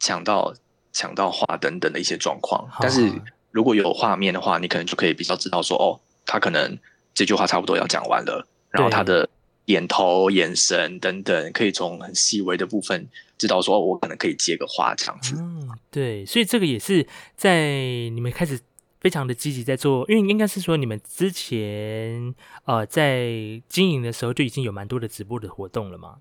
[0.00, 0.52] 抢到
[0.92, 2.68] 抢到话等等的一些状况。
[2.80, 3.10] 但是
[3.50, 6.78] 如果有画面的话，你可能就可以比较知道说，哦，他可能
[7.14, 9.28] 这句话差不多要讲完了，然后他的
[9.64, 15.34] 点头、眼神等等，可以从很细微的部分知道说，哦，我可能可以接个话这样子。
[15.38, 17.66] 嗯，对，所以这个也是在
[18.10, 18.60] 你们开始
[19.00, 26.16] 非常的积极在做，因为应该是说你们之前呃在经营的时候就已经有蛮多的直播的活动了嘛。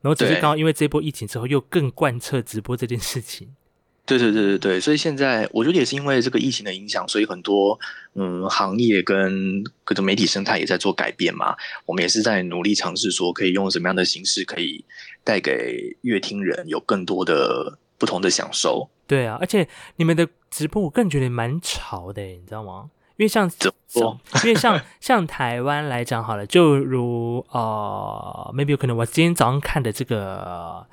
[0.00, 3.54] 然后只是对刚好因为这波疫情之后，又更贯彻直播这件事情。
[4.04, 7.78] 对对对对对，所以现在我觉得也是因为这个疫情的影响，所以很多
[8.14, 11.54] 嗯行业跟各种媒体生态也在做改变嘛。
[11.86, 14.84] 我们也是在努力尝试说，可以用什么样的形式可以
[15.22, 18.88] 带给乐听人有更多的不同的享受。
[19.06, 22.90] 对啊，而且你们的直播我个人觉得蛮潮的，你知道吗？
[23.18, 30.86] 因为像怎么因为像像台湾来讲好了，就如呃，maybe 有可能我今天早上看的这个呃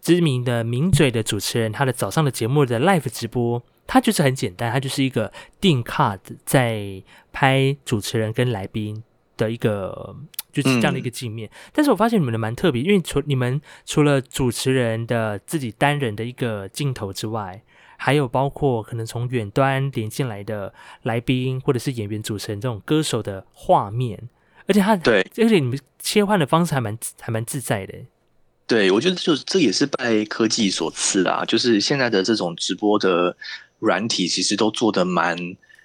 [0.00, 7.02] 知名的名嘴的主持人，他的早上的节目的 live 直播，他就是很简单，他就是一个定 card 在
[7.32, 9.02] 拍主持人跟来宾
[9.36, 10.16] 的一个。
[10.52, 17.62] 就是这样的一个镜面，但是我发现你们的蛮特别，因为除你们除了主持人的自己单人的一个镜头之外，
[17.96, 20.74] 还有包括可能从远端连进来的
[21.04, 24.28] 来宾或者是演员、主持人这种歌手的画面，
[24.66, 27.94] 而且他对而且你们切换的方式还蛮还蛮自在的。
[28.66, 33.36] 对，我觉得就是这也是拜科技所赐啦，就是现在的这种直播的
[33.80, 35.36] 软体，其实都做的蛮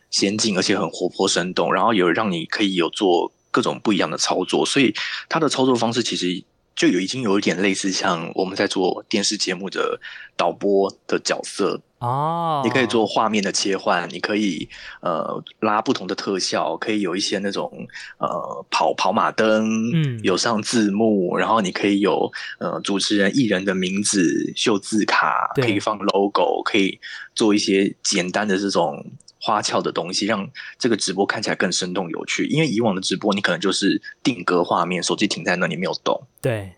[0.09, 4.93] 先进，而且很活泼生动，然后有让你可以有做各种不一样的操作，所以
[5.27, 6.41] 它的操作方式其实
[6.77, 9.99] 就有已经有一点类似像我们在做电视节目的
[10.37, 14.69] 导播的角色，哦，你可以做画面的切换，你可以
[15.01, 17.71] 呃拉不同的特效，可以有一些那种
[18.19, 20.21] 呃跑跑马灯，嗯。
[20.21, 26.99] 有上字幕，然后你可以有呃主持人艺人的名字秀字卡，可以放 logo，可以
[27.33, 29.03] 做一些简单的这种
[29.47, 30.45] 花俏的东西，让
[30.77, 32.45] 这个直播看起来更生动有趣。
[32.47, 36.73] 因为以往的直播你可能就是定格画面，手机停在那里没有动，对，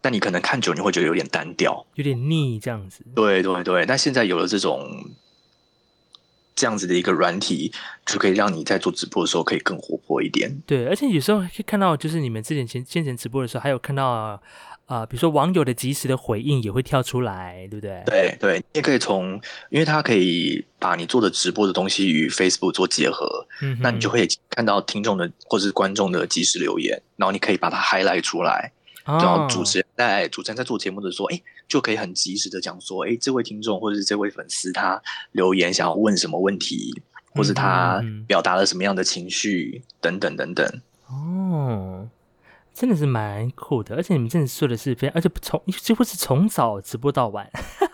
[0.00, 1.84] 但你可能看久你会觉得有点单调。
[1.96, 3.04] 有点腻这样子。
[3.14, 5.10] 对对对，但现在有了这种
[6.54, 7.70] 这样子的一个软体，
[8.06, 10.50] 就可以让你在做直播的时候可以更活泼一点。
[10.66, 14.42] 对，而且有时候可以看到，就是你们之前前先前直播的时候，还有看到
[14.90, 18.02] 呃，比如说网友的及时的回应也会跳出来，对不对？
[18.04, 28.72] 对对，你也可以从，因为它可以把你做的直播的东西与 Facebook 做结合，嗯，那你就会看到听众的或是观众的及时留言，然后你可以把它 highlight 出来，
[29.04, 35.00] 然后哦主持人在主持人在做节目的时候，哎，就可以很及时的讲说，哎，这位听众或者是这位粉丝他
[35.30, 37.00] 留言想要问什么问题，
[37.36, 40.66] 或是他表达了什么样的情绪等等等等。
[41.06, 42.08] 哦，
[42.80, 47.46] 真的是蛮酷的，而且你们真的做的是非常，而且从几乎是从早直播到晚。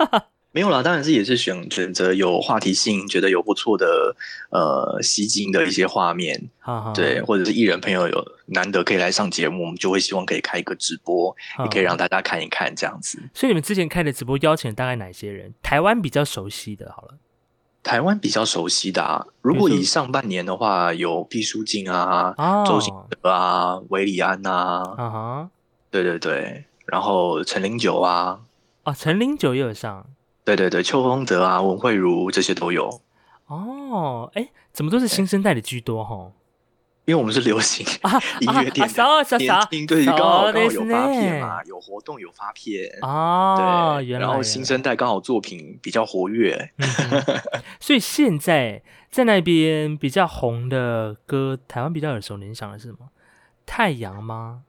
[0.54, 4.14] 没有啦，当然是也是选选择有话题性，觉得有不错的
[4.50, 13.18] 呃吸睛的一些画面，哈哈，对，或者是艺人朋友有难得可以来上节目，我们就会希望可以开一个直播，哈也可以让大家看一看这样子。
[13.34, 15.52] 所以你们之前开的直播邀请了大概哪些人？
[15.60, 17.18] 台湾比较熟悉的，好了，
[17.86, 25.50] 台湾比较熟悉的啊，如果以上半年的话，有毕书尽啊、哦，周星哲啊、韦礼安啊，啊哈，
[25.88, 28.40] 对对对，然后陈零九啊，
[28.82, 30.04] 哦，陈零九也有上。
[30.44, 33.00] 对对对，邱风泽啊、文慧茹这些都有，
[33.46, 36.32] 哦，哎，怎么都是新生代的居多哈？
[37.05, 42.89] 因为我们是流行啊 音乐店啊，少少年少轻，对，刚好刚好有そう发ですね片嘛，有活动有发片。
[43.01, 47.41] 哦，对，原来然后新生代刚好作品比较活跃，嗯哼
[47.79, 53.09] 所以现在在那边比较红的歌，台湾比较耳熟能详的是什么？
[53.65, 54.61] 太阳吗？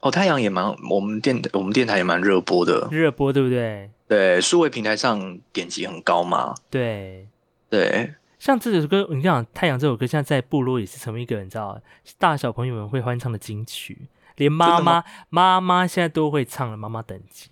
[0.00, 3.90] 哦，太阳也蛮，我们电我们电台也蛮热播的，热播对不对？
[4.06, 7.26] 对，数位平台上点击很高嘛，对，
[7.68, 11.79] 对， 像这首歌，你讲《太阳》这首歌，现在在部落也是成为一个你知道
[12.17, 16.75] 大小朋友们会欢唱的金曲，连妈妈妈妈现在都会唱了。
[16.75, 17.49] 妈妈等级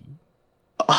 [0.76, 0.94] 啊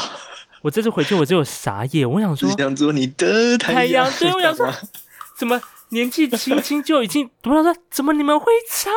[0.63, 4.67] 我这次回去我只有傻眼，我想说只想做你的太阳阳，，对，我想说
[5.37, 8.91] 怎么年纪轻轻就已经，我想说怎么你们会唱？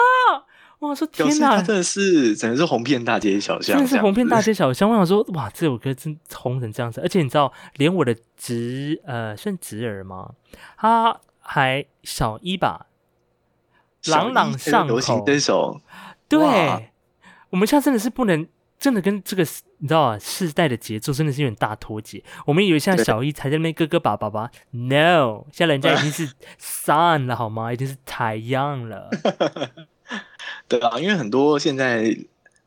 [0.79, 4.53] 我想说天哪，真的是真的是红遍大街小巷，真的是红遍大街。
[4.53, 4.91] 小巷。
[4.91, 10.33] 我想说，哇，这首歌真红成这样子，而且你知道，连我的侄呃算侄儿吗？
[10.77, 12.87] 他还小一吧，
[14.07, 15.25] 朗朗上流行口。
[15.25, 15.81] 这首，
[16.29, 16.93] 对，
[17.51, 18.47] 我们现在真的是不能。
[18.79, 19.43] 真的跟这个
[19.79, 22.23] 你知道啊，世代的节奏真的是有点大脱节。
[22.45, 27.73] 我们以为现在小一才在那边哥哥爸爸爸，no，现在人家已经是 sun 了好吗？
[27.73, 29.09] 已经是太阳了。
[30.69, 32.17] 对啊，因为很多现在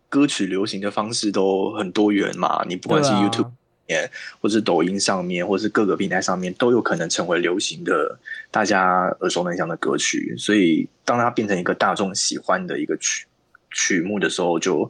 [0.07, 3.51] 歌曲流行的方式都很多元嘛，你不管是 YouTube
[3.87, 4.09] 面，
[4.41, 8.17] 或是抖音上面，或是各个平台上面，都有可能成为流行的、
[8.51, 10.35] 大家耳熟能详的歌曲。
[10.37, 13.25] 所以，当它变成一个大众喜欢的一个曲
[13.71, 14.89] 曲目的时候，就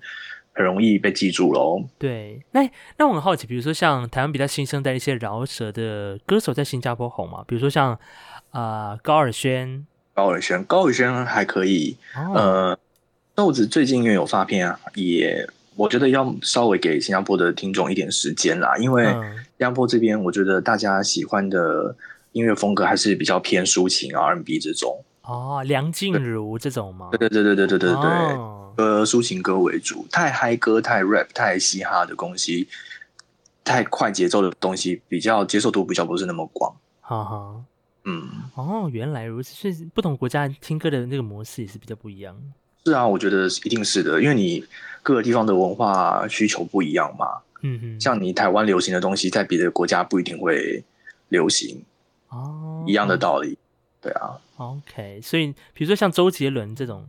[0.53, 1.83] 很容易被记住喽。
[1.97, 7.43] 对，那那我很好奇，比如说像台湾比较新生代的一些饶舌的歌手，在新加坡红嘛？
[7.47, 7.93] 比如说像
[8.51, 9.85] 啊、呃高尔宣，
[10.19, 12.79] 高尔轩，高尔轩还可以，哦，呃，
[13.33, 21.95] 豆子最近因为有发片啊，也我觉得要稍微给新加坡的听众一点时间啦，因为嗯新加坡这边，我觉得大家喜欢的
[22.33, 25.01] 音乐风格还是比较偏抒情 R&B 这种。
[25.23, 27.07] 哦，梁静茹这种吗？
[27.11, 32.67] 对对对对对对对对，哦呃，抒情歌为主，太嗨歌、太 rap、太嘻哈的东西，
[33.63, 36.75] 太快节奏的东西，比较接受度比较不是那么广。
[36.99, 37.55] 哈哈。
[38.09, 42.35] 嗯，哦，原来如此，所以不同国家听歌的那个模式也是比较不一样。
[42.85, 44.65] 是啊，我觉得一定是的，因为你
[45.03, 47.27] 各个地方的文化需求不一样嘛。
[47.61, 50.83] 嗯哼，像你台湾流行的东西，在别的国家不一定会
[51.27, 51.83] 流行，
[52.29, 52.83] 哦。
[52.87, 53.57] 一样的道理。
[54.01, 57.05] 对啊，OK，所以比如说像周杰伦这种。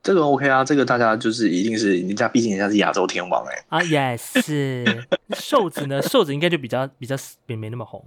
[0.00, 4.84] 这个 OK 啊，这个大家就是一定是人家，毕竟人家是亚洲天王哎、啊，也是。
[5.34, 8.04] 瘦子呢，瘦子应该就比较比较没没那么红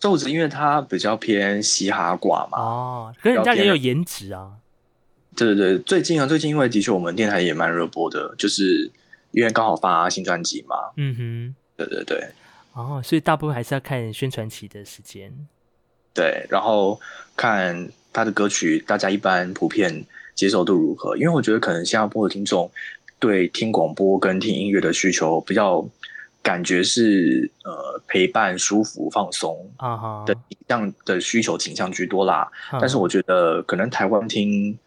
[0.00, 4.52] 瘦子因为他比较偏嘻哈挂嘛，哦，可是人家也有颜值啊。
[5.36, 8.90] 对对对，最近啊，最近因为的确我们电台也蛮热播的，就是
[9.30, 12.20] 因为刚好发新专辑嘛，嗯哼对对对
[12.72, 15.32] 哼，哦，所以大部分还是要看宣传期的时间。
[16.14, 17.00] 对，然后
[17.36, 21.16] 看他的歌曲，大家一般普遍接受度如何？
[21.16, 22.68] 因为我觉得可能新加坡的听众
[23.20, 25.86] 对听广播跟听音乐的需求比较
[26.48, 29.70] 感觉是呃陪伴、舒服、放松
[30.24, 30.34] 的
[30.66, 32.50] 这样的需求倾向居多啦。
[32.72, 32.78] 嗯。
[32.80, 34.78] 但是我觉得可能台湾听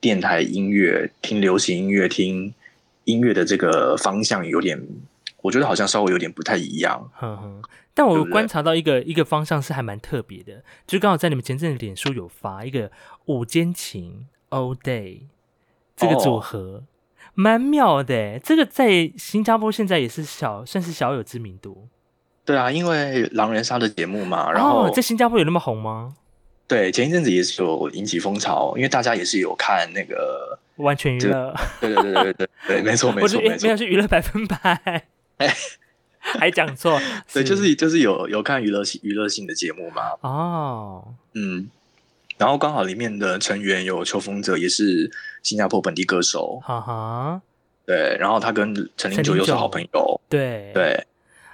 [0.00, 2.54] 电台音乐、听流行音乐、听
[3.02, 4.80] 音乐的这个方向有点，
[5.42, 7.10] 我觉得好像稍微有点不太一样。
[7.14, 12.92] 哼哼，但我观察到一个一个方向是还蛮特别的，就刚好在你们前阵子脸书有发一个
[13.26, 15.22] 午间情 All Day
[15.96, 16.84] 这个组哦合，
[17.34, 18.40] 蛮妙的耶。
[18.42, 21.88] 这个在新加坡现在也是小算是小有知名度。
[22.44, 26.14] 对啊，因为狼人杀的节目嘛，然后、哦，在新加坡有那么红吗？
[26.66, 35.04] 对前一阵子也是有引起风潮，因为大家也是有看那个，完全娱这乐，对对对对对对对，没错没错没错没有，是娱乐百分百，
[36.20, 37.00] 还讲错，
[37.32, 41.68] 对，就是就是有有看娱乐性娱乐性的节目嘛，哦，嗯，
[42.40, 45.08] 然后刚好里面的成员有邱风泽，也是
[45.42, 47.42] 新加坡本地歌手，哈哈，
[47.84, 50.72] 对，然后他跟陈零陈零九九又是好朋友，对。
[50.72, 51.06] 对。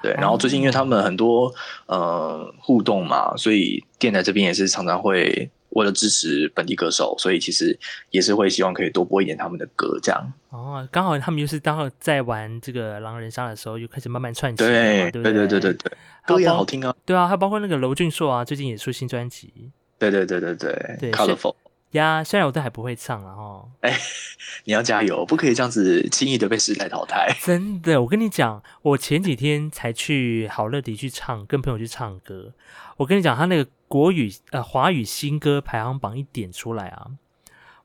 [0.03, 1.53] 对，然后最近因为他们很多
[1.87, 7.77] 呃互动嘛，所以电台这边也是常常会为了支持本地歌手，所以其实
[8.11, 10.33] 也是会希望可以多播一点他们的歌，这样。
[10.51, 15.22] 哦，刚好他们就是刚好在玩这个狼人杀的时候，又开始慢慢串起了嘛，对对？
[15.22, 15.92] 不对对对对对，
[16.27, 21.54] 歌也好听啊，对啊，还包括那个娄俊硕啊，最近也出新专辑对对对对对对，Colorful，
[21.92, 22.22] 呀。
[22.22, 23.68] 虽然我都还不会唱了哈，
[24.64, 27.35] 你要加油，不可以这样子轻易的被时代淘汰。
[27.42, 32.52] 真的，我跟你讲，我前几天才去好乐迪去唱，跟朋友去唱歌。
[32.98, 37.09] 我跟你讲，他那个国语呃华语新歌排行榜一点出来啊，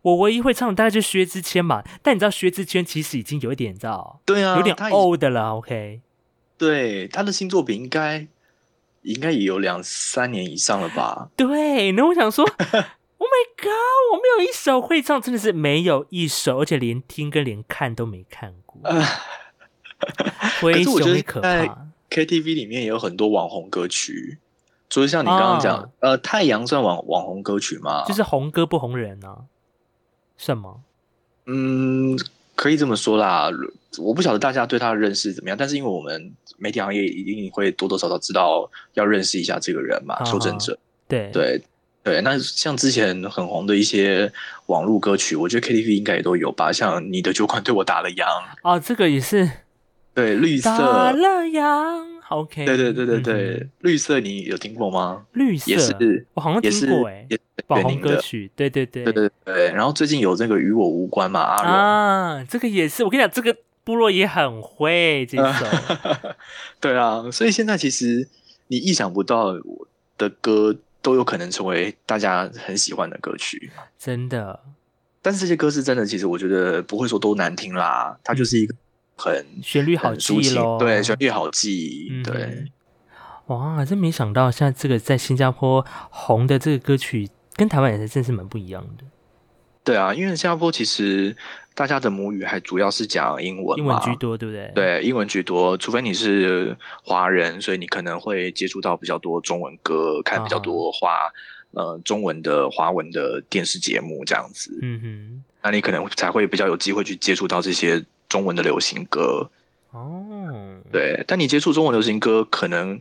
[0.02, 1.84] 我唯一会唱的大概就是薛之谦嘛。
[2.02, 6.02] 但你知道薛之谦其实已经有一点，你知道，对啊，有点 old 了，OK。
[6.58, 8.28] 对他的新作品应该
[9.04, 11.30] 应该也有两三年以上了吧？
[11.38, 12.44] 对，那我想说，
[13.18, 19.04] Oh my God，我没有一首会唱，真的是没有一首，而且连听跟连看都没看过， 呃，
[20.60, 21.88] 灰可是我觉得熊也可在怕。
[22.10, 24.38] KTV 里面也有很多网红歌曲，
[24.90, 28.04] 所以像你刚刚讲，哦呃，太阳算网网红歌曲吗？
[28.06, 29.46] 就是红歌不红人啊？
[30.36, 30.82] 什么？
[31.46, 32.18] 嗯，
[32.56, 33.50] 可以这么说啦。
[34.00, 40.78] 我不晓得大家对他的认识怎么样，但是因为我们媒体行业一定会多多少少知道要认识一下这个人嘛，啊邱正哲。
[41.08, 41.62] 对对
[42.04, 44.32] 对，那像之前很红的一些
[44.68, 48.26] 网络歌曲，我觉得 KTV 应该也都有吧，像你的酒馆对我打了烊，
[48.64, 49.50] 哦，这个也是
[50.14, 52.12] 对，绿色，打了烊。
[52.30, 55.26] OK，对对对对对，嗯绿色你有听过吗？
[55.34, 57.28] 哼绿色也是，我好像也是听过哎，
[57.68, 63.54] 网红歌曲，对对对对对对，然后最近有这个与我无关嘛，阿，啊，这个也是，我跟你讲，这个
[63.84, 65.66] 部落也很会这首，
[66.80, 68.28] 对啊，所以现在其实
[68.68, 69.54] 你意想不到
[70.18, 74.60] 的歌都有可能成为大家很喜欢的歌曲，真的。
[75.22, 78.76] 但是这些歌是真的，其实我觉得不会说都难听啦，它就是一个
[79.18, 82.72] 很旋律好记咯，对，旋律好记，嗯对。
[83.48, 89.04] 哇，真没想到，现在这个在新加坡红的这个歌曲，跟台湾也是真是蛮不一样的。
[89.84, 91.36] 对啊，因为新加坡其实
[91.74, 101.32] 大家的母语还主要是讲英文嘛，英文居多，对不对？，对，英文居多，除非你是华人，所以你可能会接触到比较多中文歌，看比较多华、
[101.72, 109.50] 呃中文的华文的电视节目这样子，嗯哼那你可能才会比较有机会去接触到这些中文的流行歌。
[109.92, 113.00] 哦，对，但你接触中文流行歌，可能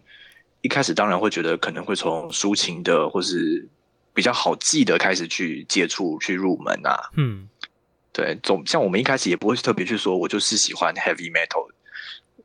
[0.61, 3.67] 一开始当然会觉得可能会从抒情的或是
[4.13, 7.11] 比较好记的开始去接触去入门啊。
[7.17, 7.49] 嗯，
[8.21, 11.67] 对，总像我们一开始也不会特别去说，我就是喜欢 heavy metal，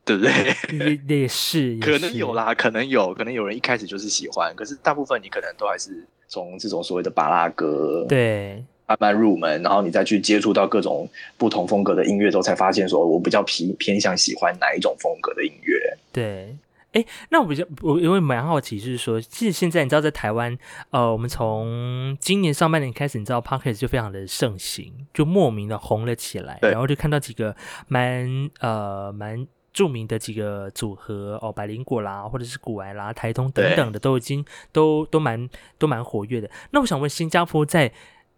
[0.05, 0.97] 对不对？
[1.09, 15.97] 也也是， 可能有啦，可能有，可能有人一开始就是喜欢，可是大部分你可能都还是从这种所谓的巴拉格，对，慢慢入门，然后你再去接触到各种不同风格的音乐之后，才发现说我比较偏偏向喜欢哪一种风格的音乐。
[16.13, 16.55] 对，
[16.95, 20.57] 哎，那我比较我因为蛮好奇，就是说，其实现在你知道，在台湾，
[20.89, 27.55] 呃，我们从今年上半年开始，你知道 p o c k e t 就非常的盛行，就莫名的红了起来，然后就看到几个
[27.87, 29.47] 蛮呃蛮。
[29.75, 36.49] 著名的几个组合哦，百灵果啦，或者是古癌啦、台通等等的，都已经都都蛮都蛮活跃的。
[36.71, 37.91] 那我想问，新加坡在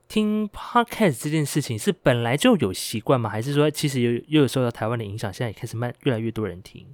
[0.08, 3.30] 听 podcast 这件事情是本来就有习惯吗？
[3.30, 6.88] 还是说其实有又有受到台湾的影响，现在也开始慢越来越多人听？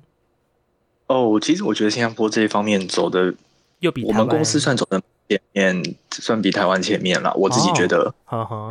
[1.07, 3.33] 哦，其实我觉得新加坡这一方面走的，
[3.79, 7.33] 又比我们公司算走的前面，算比台湾前面了。
[7.35, 8.13] 我自己觉得，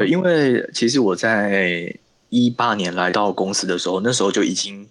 [0.06, 1.94] 因为其实我在
[2.30, 4.88] 一八年来到公司的时候，那时候就已经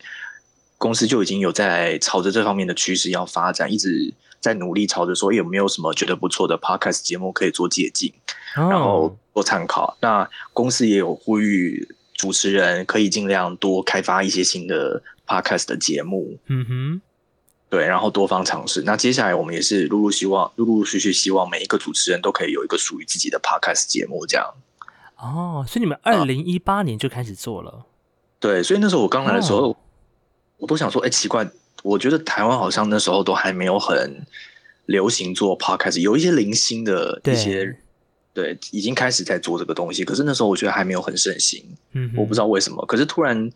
[0.78, 8.12] 公司就已经有在朝着这方面的趋势要发展，一直在努力朝着说有没有什么觉得不错的 podcast 节目可以做借鉴，
[8.56, 9.98] 然后哦做参考。
[10.02, 17.02] 那公司也有呼吁主持人可以尽量多开发一些新的 podcast 的节目，嗯哼，
[17.72, 18.82] 对，然后多方尝试。
[18.82, 24.46] 那接下来我们也是陆陆希望陆陆续续希望每一个主持人都可以有一个属于自己的 podcast 节目，这样。
[25.16, 27.86] 哦，所以你们二零一八年就开始做了，
[28.42, 29.78] 对，所以那时候我刚来的时候，哦
[30.58, 31.50] 我都想说，哎，奇怪，
[31.82, 34.28] 我觉得台湾好像那时候都还没有很
[34.88, 37.78] 流行做 podcast，有一些零星的对一些，
[38.34, 41.64] 对，已经开始在做这个东西，可是那时候我觉得还没有很盛行，
[41.94, 42.86] 嗯，我不知道为什么。
[42.86, 43.50] 可是突然，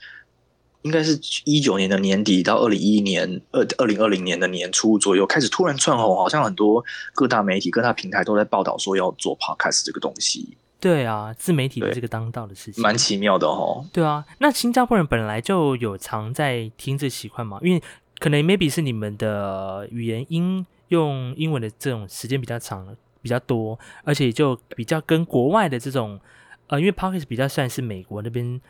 [0.86, 13.84] 应该是一九年的年底到二零一一年、二二零二零年的年初左右，开始突然窜红，好像很多各大媒体、各大平台都在报道说要做 podcast 这个东西，对啊，自媒体的对这个当道的事情，蛮奇妙的哦。
[13.92, 14.24] 对啊。
[14.38, 17.82] 那新加坡人本来就有常在听这习惯嘛，因为
[18.20, 26.20] 可能 maybe 是你们的语言英用英文的这种时间比较长比较多，而且就比较跟国外的这种
[26.68, 28.62] 呃，因为 p o c k e t 比较算是美国那边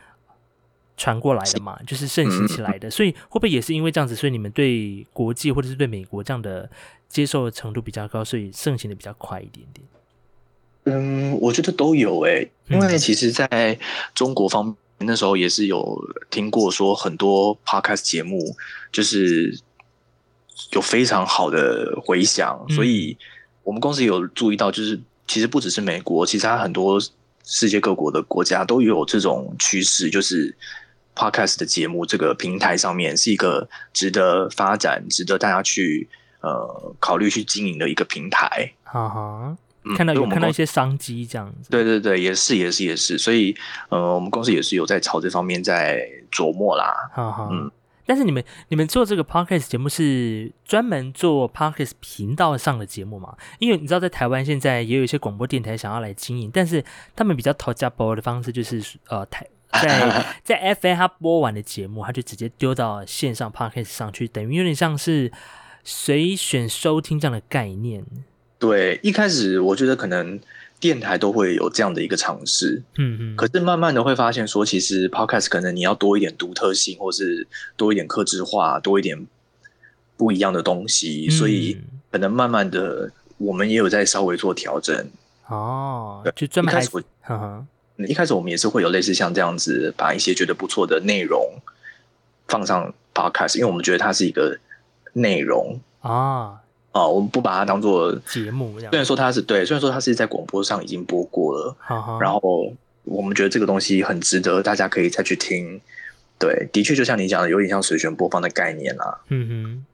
[0.96, 6.68] 传过来的嘛，就是盛行起来的，所以会不会也是因为这样子，所以你们对国际或者是对美国这样的
[7.08, 9.86] 接受程度比较高，所以盛行的比较快一点点？
[10.84, 13.78] 嗯，我觉得都有诶、因为嗯其实在
[14.14, 18.54] 中国方面，那时候也是有听过说很多 podcast 节目
[18.92, 19.58] 就是
[20.70, 22.74] 有非常好的回响，嗯。
[22.76, 23.18] 所以
[23.64, 27.00] 我们公司有注意到，就是其实不只是美国，其实它很多
[27.42, 30.56] 世界各国的国家都有这种趋势，就是
[31.16, 36.08] podcast 的节目这个平台上面是一个值得发展、值得大家去
[36.40, 38.70] 呃考虑去经营的一个平台。
[38.84, 41.70] 哈哈，嗯看到有看到一些商机这样子。
[41.70, 43.56] 对对对，也是也是也是，所以
[43.88, 46.92] 呃，我们公司也是有在朝这方面在琢磨啦。
[47.12, 47.70] 哈哈，嗯
[48.08, 53.36] 但是你们你们做这个 podcast 节目是专门做 podcast 频道上的节目吗？
[53.58, 56.84] 因为你知道，在台湾现在也有一些广播电台想要来经营，但是
[57.16, 59.44] 他们比较讨价包的方式就是呃台。
[59.82, 65.30] 在在 FM 他播完的节目，他就直接丢到线上 podcast 上去，等于有点像是
[65.84, 68.04] 随选收听这样的概念。
[68.58, 70.40] 对，一开始我觉得可能
[70.80, 77.46] 电台都会有这样的一个尝试，嗯嗯，可是慢慢的会发现说，其实 podcast 可能你要多一点独特性，或是
[77.76, 79.26] 多一点克制化，多一点
[80.16, 85.06] 不一样的东西，所以嗯可能慢慢的我们也有在稍微做调整。
[85.48, 86.90] 哦，就专门开始
[87.98, 91.54] 一开始我们也是会有类似像这样子，把一些觉得不错的内容
[92.48, 94.58] 放上 podcast，因为我们觉得它是一个
[95.14, 96.60] 内容啊，
[96.92, 101.76] 啊，我们不把它当做，节目这样虽，然说它是对，虽然说它是在广播上已经播过了，
[102.20, 102.72] 然后
[103.04, 105.80] 我们觉得这个东西很值得大家可以再去听。
[106.38, 109.20] 对，的确就像你讲的，有点像随选播放的概念啦。
[109.28, 109.86] 嗯哼，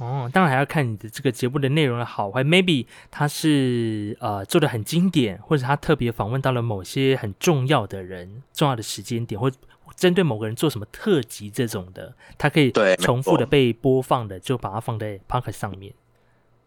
[0.00, 9.50] 哦，当然还要看你的这个节目的内容的好坏，maybe 它是呃做的很经典，或者他特别访问到了某些很重要的人、重要的时间点，或
[9.96, 15.92] 针对某个人做什么特辑这种的，它可以对重复的被播放的，就把它放在 p o c k e t 上面。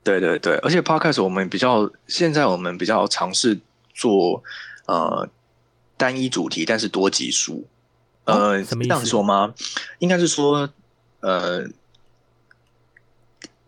[0.04, 3.58] 对对对，而且 podcast 我们比较现在我们比较尝试
[3.94, 4.44] 做
[4.88, 5.30] 呃
[5.96, 7.66] 单一主题，但是多集数。
[8.26, 9.54] 哦呃，什么意思这样说吗？
[10.00, 10.70] 应该是说
[11.22, 11.66] 呃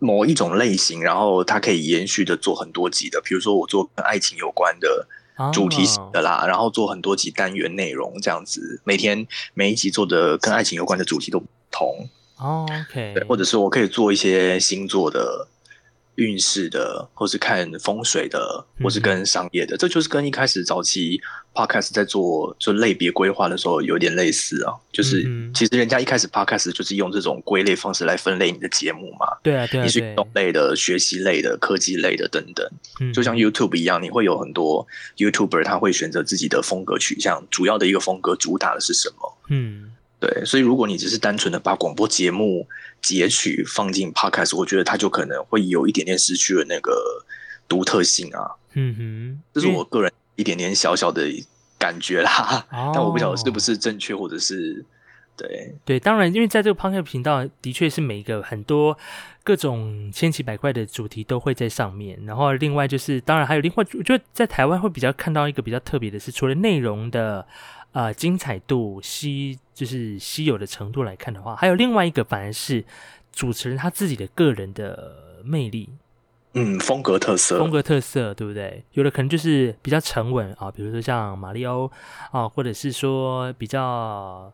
[0.04, 5.08] 某一种类型，然后它可以延续的做很多集的，比如说我做跟爱情有关的。
[5.52, 15.48] 主题型的哦啦，然后做很多集单元内容这样子，每天每一集做的跟爱情有关的主题都不同，哦，OK，对，或者是我可以做一些星座的
[16.16, 21.20] 运势的，或是看风水的，或是跟商业的，这就是跟一开始早期
[21.54, 24.74] podcast 在做就类别规划的时候有点类似啊。
[24.92, 29.28] 就是其实人家一开始 podcast 就是用这种归类方式来分类你的节目嘛。
[29.42, 33.14] 对啊，对啊，你是运动类的、学习类的、科技类的等等。
[33.14, 34.86] 就像 YouTube 一样，你会有很多
[35.18, 39.38] YouTuber 他会选择自己的风格取向，主要的一个风格主打的是什么？
[39.50, 39.92] 嗯。
[40.26, 42.66] 对，所以如果你只是单纯的把广播节目
[43.02, 46.94] 截取放进 podcast，我觉得它就可能会有一点点失去了那个
[47.68, 48.52] 独特性啊。
[48.72, 51.28] 嗯哼，这是我个人一点点小小的
[51.78, 52.66] 感觉啦。
[52.72, 54.86] 但我不晓得是不是正确，或者是
[55.36, 56.00] 对对。
[56.00, 58.98] 当然，因为在这个 podcast 频道，的确是每一个很多
[59.44, 62.18] 各种千奇百怪的主题都会在上面。
[62.26, 67.46] 然后另外就是，当然还有另外，我觉得在台湾会比较看到一个比较特别的是，除了内容的。
[67.94, 72.84] 啊，精彩度稀就是稀有的程度来看的话，还有另外一个，反而是
[73.32, 75.90] 主持人他自己的个人的魅力，
[76.54, 78.84] 嗯，风格特色，风格特色，对不对？
[78.94, 81.90] 有的可能就是比较沉稳啊，比如说像马里欧
[82.32, 84.52] 啊，或者是说比较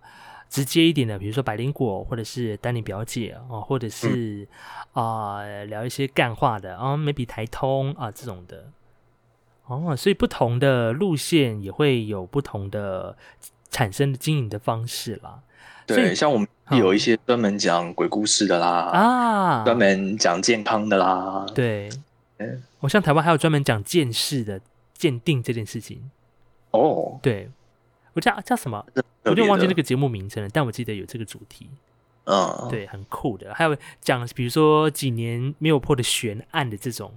[0.50, 4.48] 直接一点的，比如说百灵果，或者是丹尼表姐啊，或者是
[4.94, 8.66] 啊聊一些干话的啊，maybe 台通啊这种的。
[9.70, 13.16] 哦，所以不同的路线也会有不同的
[13.70, 15.42] 产生的经营的方式啦。
[15.86, 21.46] 对，像我们有一些专门讲鬼故事的啦，啊，专门讲健康的啦。
[21.54, 21.88] 对，
[22.38, 24.60] 嗯，我像台湾还有专门讲鉴识的
[24.96, 26.10] 鉴定这件事情。
[26.72, 27.50] 哦，对，
[28.14, 28.84] 我叫叫什么？
[28.96, 31.70] 我有点忘记那个节目名称了，但我记得有这个主题。
[32.26, 33.54] 嗯，对，很酷的。
[33.54, 37.14] 还有讲，比如说几年没有破的悬案的这种。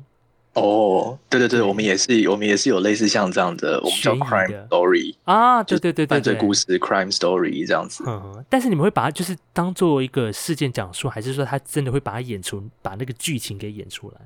[0.55, 8.05] 哦，对对对，我们也是，我们也是有类似像这样的，我们叫 crime story 啊，对对对对，犯罪故事 crime story 这样子。
[8.07, 14.21] 嗯，但是你们会把它就是当做一个事件讲述，还是说他真的会把它演出，把那个剧情给演出来？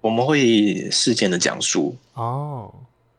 [0.00, 1.96] 我们会事件的讲述。
[2.14, 2.72] 哦，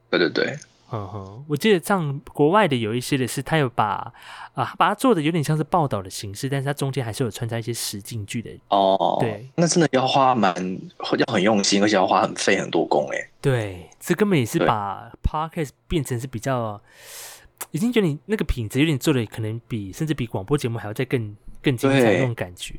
[0.09, 0.57] 对对对。
[0.89, 4.13] 嗯哼，我记得像国外的有一些的是，他有把
[4.53, 9.17] 啊把它做的有点像是报道的形式，但是它中间还是有穿插一些实景剧的哦。
[9.19, 10.53] 对，那真的要花蛮
[11.17, 13.29] 要很用心，而且要花很费很多工哎。
[13.41, 16.81] 对，这根本也是把 podcast 变成是比较，
[17.71, 22.75] 已经觉得你那个品质有点做的可能比甚至比广播节目还要再更更精彩那种感觉。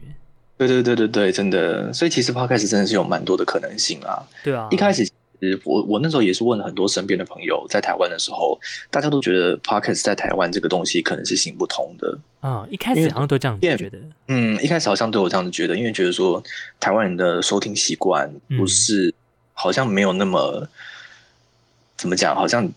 [0.56, 4.26] 对对对对对，真的，所以其实 podcast 真的是有蛮多的可能性啊。
[4.42, 5.06] 对啊，一开始。
[5.64, 8.58] 我我那时候也是问了很多身边的朋友，在台湾的时候，
[8.90, 12.66] 大家都觉得 podcast 在台湾这个东西可能是行不通的啊。
[12.70, 16.42] 一开始好像都这样觉得，嗯，一开始好像都有这样子觉得，因为觉得说
[16.80, 19.14] 台湾人的收听习惯不是
[19.52, 20.68] 好像没有那么
[21.96, 22.68] 怎么讲，好像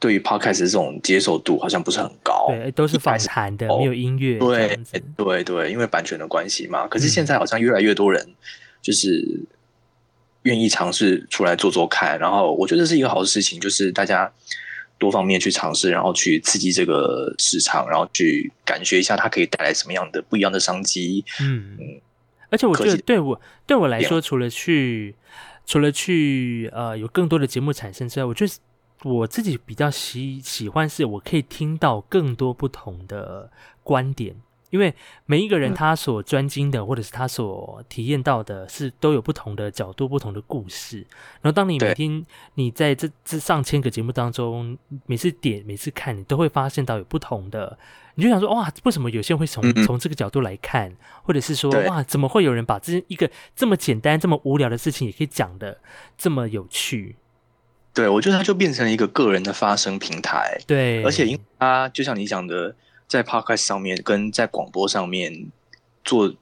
[0.00, 4.78] 对于 podcast 这种接受度好像不是很高，对，都是反弹的，没有音乐，对
[5.16, 6.86] 对对，因为版权的关系嘛。
[6.88, 8.26] 可是现在好像越来越多人
[8.80, 9.38] 就是。
[10.46, 14.32] 愿意尝试出来做做看，然后我觉得是一个好的事情，就是大家
[14.96, 21.24] 多方面去尝试，然后去刺激这个市场，然后去感觉一下它可以带来什么样的不一样的商机。
[21.40, 22.00] 嗯嗯，
[22.48, 25.16] 而且我觉得对我对我来说，除了去
[25.66, 28.52] 除了去呃有更多的节目产生之外，我觉得
[29.02, 33.50] 我自己比较喜喜欢是我可以听到更多不同的
[33.82, 34.36] 观点。
[34.70, 34.92] 因为
[35.26, 40.98] 每一个人他所专精的，或者是他所体验到的，是都有不同的角度、不同的故事。
[41.40, 47.78] 然后，当你每天你在这这上千个节目当中，每次点、每次看，你都会发现到有不同的。
[48.16, 50.92] 你就想说，哇，为什么有些人会从从这个角度来看，
[51.22, 55.78] 或者是说，哇，怎么会有人把这一个这么简单、这么无聊的事情，也可以讲的
[56.18, 57.16] 这么有趣？
[57.94, 60.58] 对，我觉得它就变成了一个个人的发声平台。
[60.66, 62.74] 对，而且因为它就像你讲的。
[63.08, 65.46] 在 podcast 上面跟在广播上面
[66.04, 66.32] 做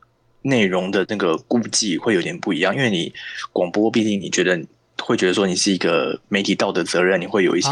[0.43, 3.13] 内容的那个估计会有点不一样，因为你
[3.53, 4.63] 广播毕竟你觉得
[4.99, 7.71] 会觉得说你是一个媒体道德责任，你会有一些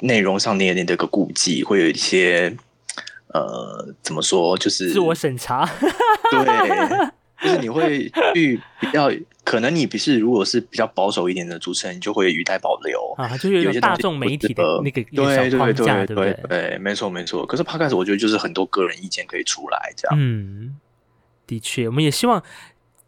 [0.00, 2.56] 内容上面的那个顾忌，会有一些
[3.28, 5.68] 呃怎么说就是自我审查，
[6.30, 7.10] 对。
[7.42, 9.10] 就是你会去比较，
[9.44, 17.44] 可能你不是如果是比较保守一点的主持人，你就会语带保留啊，就是有些大众媒体的那个对对对对对，没错没错。
[17.44, 20.16] 可是 Podcast 我觉得就是很多个人意见可以出来这样。
[20.18, 20.76] 嗯，
[21.46, 22.42] 的确，我们也希望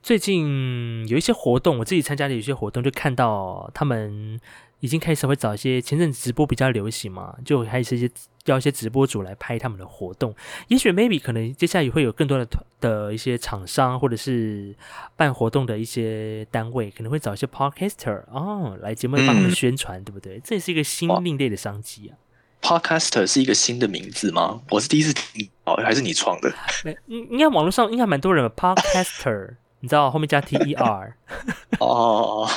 [0.02, 4.40] 最近有一些活动，我自己参加的有些活动，就看到他们。
[4.80, 8.10] 已经开始会找一些前阵直播比较流行嘛，就开始一些
[8.44, 10.34] 叫一些直播主来拍他们的活动。
[10.68, 14.74] 也许 maybe 可能接下来也会有更多的团的一些厂商或者是
[15.16, 20.40] 办活动的一些单位，可能会找一些 podcaster 哦来节目帮他们宣传，对不对？
[20.44, 22.16] 这也是一个新另类的商机啊。
[22.60, 24.60] podcaster 是一个新的名字吗？
[24.70, 26.52] 我是第一次听哦，还是你创的？
[27.06, 29.56] 应应该网络上应该蛮多人 podcaster。
[29.80, 31.16] 你知道后面加 T E R，
[31.78, 32.48] 哦，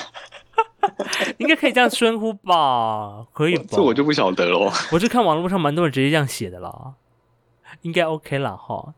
[1.39, 3.25] 应该可以这样称呼吧？
[3.33, 3.63] 可以吧？
[3.71, 4.71] 这我就不晓得喽。
[4.91, 6.93] 我就看网络上蛮多人直接这样写的啦，
[7.81, 8.93] 应该 OK 啦哈。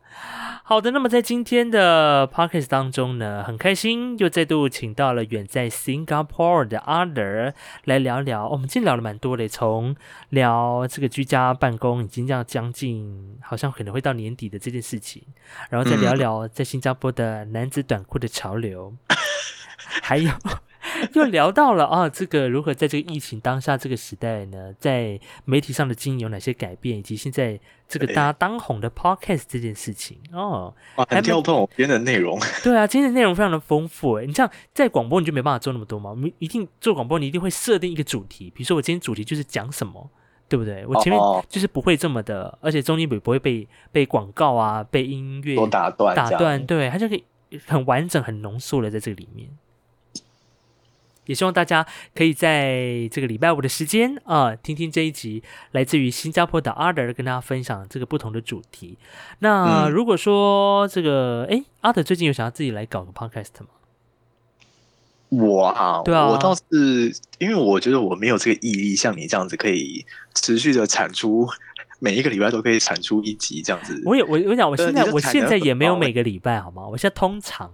[0.66, 7.52] 好的，那么在今天的 podcast 当中呢，很开心又再度请到了远在 Singapore 的 Other
[7.84, 8.48] 来聊聊。
[8.48, 9.94] 我们今天聊了蛮多的，从
[10.30, 15.22] 聊这个居家办公已经要将近，好像可能会到年底的这件事情，
[15.68, 18.94] 然后再聊聊在新加坡的男子短裤的潮流，
[20.02, 20.30] 还有。
[21.14, 27.58] 又聊到了啊，这个如何在这个疫情当下这个时代呢，在媒体上的经营有哪些改变，以及现在
[27.88, 30.74] 这个大家当红的 podcast 这件事情哦，
[31.08, 32.38] 很跳动今天的内容。
[32.62, 34.26] 对啊，今天的内容非常的丰富诶。
[34.26, 40.10] 你像在广播你就没办法做那么多嘛，我们一定做广播你一定会设定一个主题，比如说我今天主题就是讲什么，
[40.48, 40.84] 对不对？
[40.86, 47.24] 我前面就是不会这么的，而且中间也不会被被广告啊、被音乐打断打断，对，它就可以
[47.66, 49.48] 很完整、很浓缩的在这个里面。
[51.26, 58.98] 也希望大家可以在这个礼拜五的时间啊，听听这一集来自于新加坡的阿德跟大家分享这个不同的主题。
[59.38, 63.68] 那如果说这个，哎，阿德最近有想要自己来搞个 podcast 吗？
[65.30, 66.62] 我啊，对啊，我倒是
[67.38, 70.04] 因为我觉得我没有这个毅力，像你这样子可以
[70.34, 71.48] 持续的产出，
[71.98, 74.00] 每一个礼拜都可以产出一集这样子。
[74.04, 76.86] 我也我我想我现在我现在也没有每个礼拜好吗？
[76.86, 77.72] 我现在通常。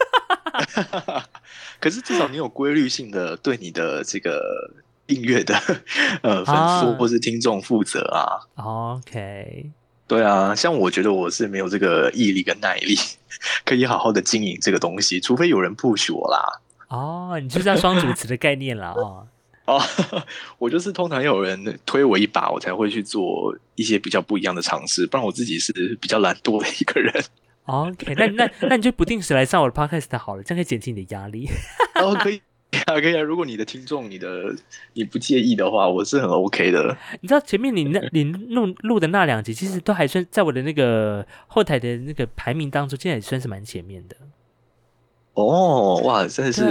[1.80, 4.70] 可是至少你有规律性的对你的这个
[5.06, 5.54] 订阅的
[6.22, 8.44] 呃粉丝或是听众负责啊。
[8.56, 9.70] OK，
[10.06, 12.96] 对啊，像我觉得我是没有这个毅力跟耐力，
[13.64, 16.60] 可以好好的经营这个东西，除非有人 push 我啦。
[16.88, 18.92] 哦，你就是双主持的概念啦。
[18.96, 19.26] 哦。
[19.66, 19.80] 哦，
[20.58, 27.22] 我就是通常有人推我一把，我才会去做一些比较不一样的尝试，不然我自己是比较懒惰的一个人。
[27.66, 31.48] OK，那那那你就不定时来上我的 Podcast 好了，这样可以减轻你的压力。
[31.94, 32.42] 哦，可以
[32.86, 33.20] 啊，可以啊。
[33.20, 34.54] 如果你的听众，你的
[34.94, 36.96] 你不介意的话，我是很 OK 的。
[37.20, 44.16] 你知道前面你那你录录的那两集，其实都还算在我的那个后台的那个排名当中，现在也算是蛮前面的。
[45.34, 46.64] 哦，哇，真的是。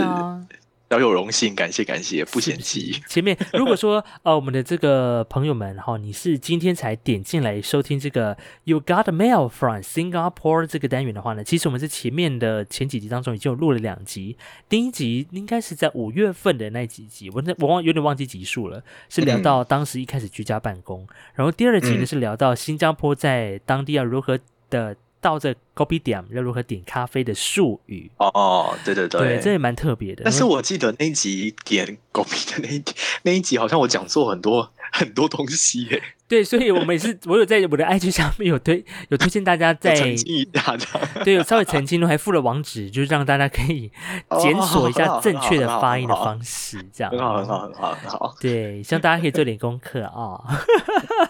[0.89, 2.99] 要有荣幸，感谢感谢，不嫌弃。
[3.07, 14.35] 前面如果说呃，我们的这个朋友们哈，你是今天才点进来收听这个 You Got Mail from Singapore 这个单元的话呢，其实我们在前面的前几集当中已经有录了两集。
[14.67, 21.07] 第一集应该是在五月份的那几集，我那我忘有点忘记集数了，是聊到当时一开始居家办公。
[21.35, 24.39] 然后第二集呢是聊到新加坡在当地要如何
[24.71, 24.95] 的。
[25.21, 30.23] 到这 copy 点要如何点咖啡的术语哦，对对对，对，这也蛮特别的。
[30.23, 32.83] 但是我记得那一集点 copy 的那一
[33.23, 36.01] 那一集，好像我讲错很多 很多东西耶。
[36.27, 43.91] 对，所以我每次 我有在我的 IG 上面有推有推荐大家在澄清一下的，对，有稍微澄清，还附了网址，就是让大家可以
[44.39, 48.35] 检索一下正确的发音的方式，这样很好很好很好很好。
[48.39, 50.39] 对，希望大家可以做点功课啊。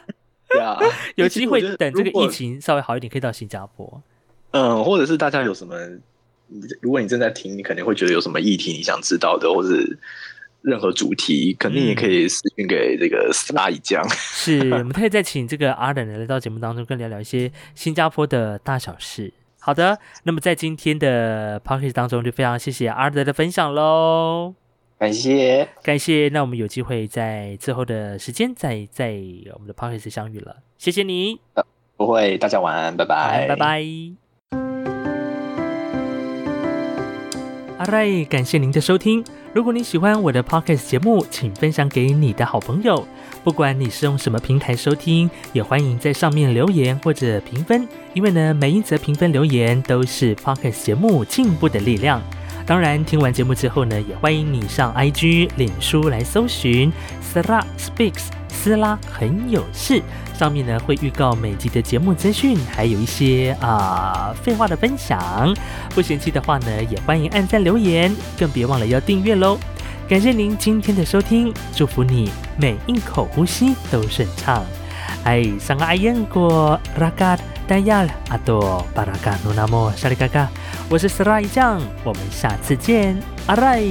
[0.08, 0.09] 对
[0.74, 0.80] 啊，
[1.16, 4.02] 有机会等这个疫情稍微好一点，可以到新加坡。
[4.52, 5.76] 嗯，或者是大家有什么，
[6.82, 9.98] 如果你正在听，你肯定会觉得有什么议题你想知道的，或是
[10.62, 14.04] 任何主题，肯定也可以私信给这个斯拉一酱。
[14.10, 19.32] 是我们可以再请这个阿等来到节目当中，跟聊聊一些新加坡的大小事。
[19.60, 24.56] 好的，那么在今天的 p o c a s t 当中，就非常谢谢阿德的分享喽。
[25.00, 26.28] 感谢，感谢。
[26.34, 29.18] 那我们有机会在之后的时间再在
[29.54, 30.58] 我们的 podcast 相遇了。
[30.78, 31.39] 谢谢你。
[31.95, 33.86] 不会，大家晚安，拜拜，拜拜。
[37.78, 39.24] 阿瑞，感谢您的收听。
[39.54, 43.08] 如果你喜欢我的 podcast 节目，请分享给你的好朋友。
[43.41, 52.22] 不管你是用什么平台收听，也欢迎在上面留言或者评分，因为呢，每一则评分留言都是 podcast 节目进步的力量。
[52.70, 56.94] 当然，听完节目之后呢，也欢迎你上 IG、脸书来搜寻
[57.34, 60.04] Sla Speaks，斯拉很有事。
[60.38, 65.52] 上面呢会预告每集的节目资讯，还有一些啊废话的分享。
[65.96, 69.58] 不嫌弃的话呢，也欢迎按赞留言，更别忘了要订阅喽。
[70.08, 74.64] 感谢您今天的收听，祝福你每一口呼吸都顺畅。
[75.24, 77.38] 哎，上个阿燕过拉嘎。
[77.68, 80.50] 大家阿多巴拉卡努纳莫沙里嘎嘎，
[80.90, 83.16] 我是斯拉一酱，我们下次见，
[83.46, 83.84] 阿来。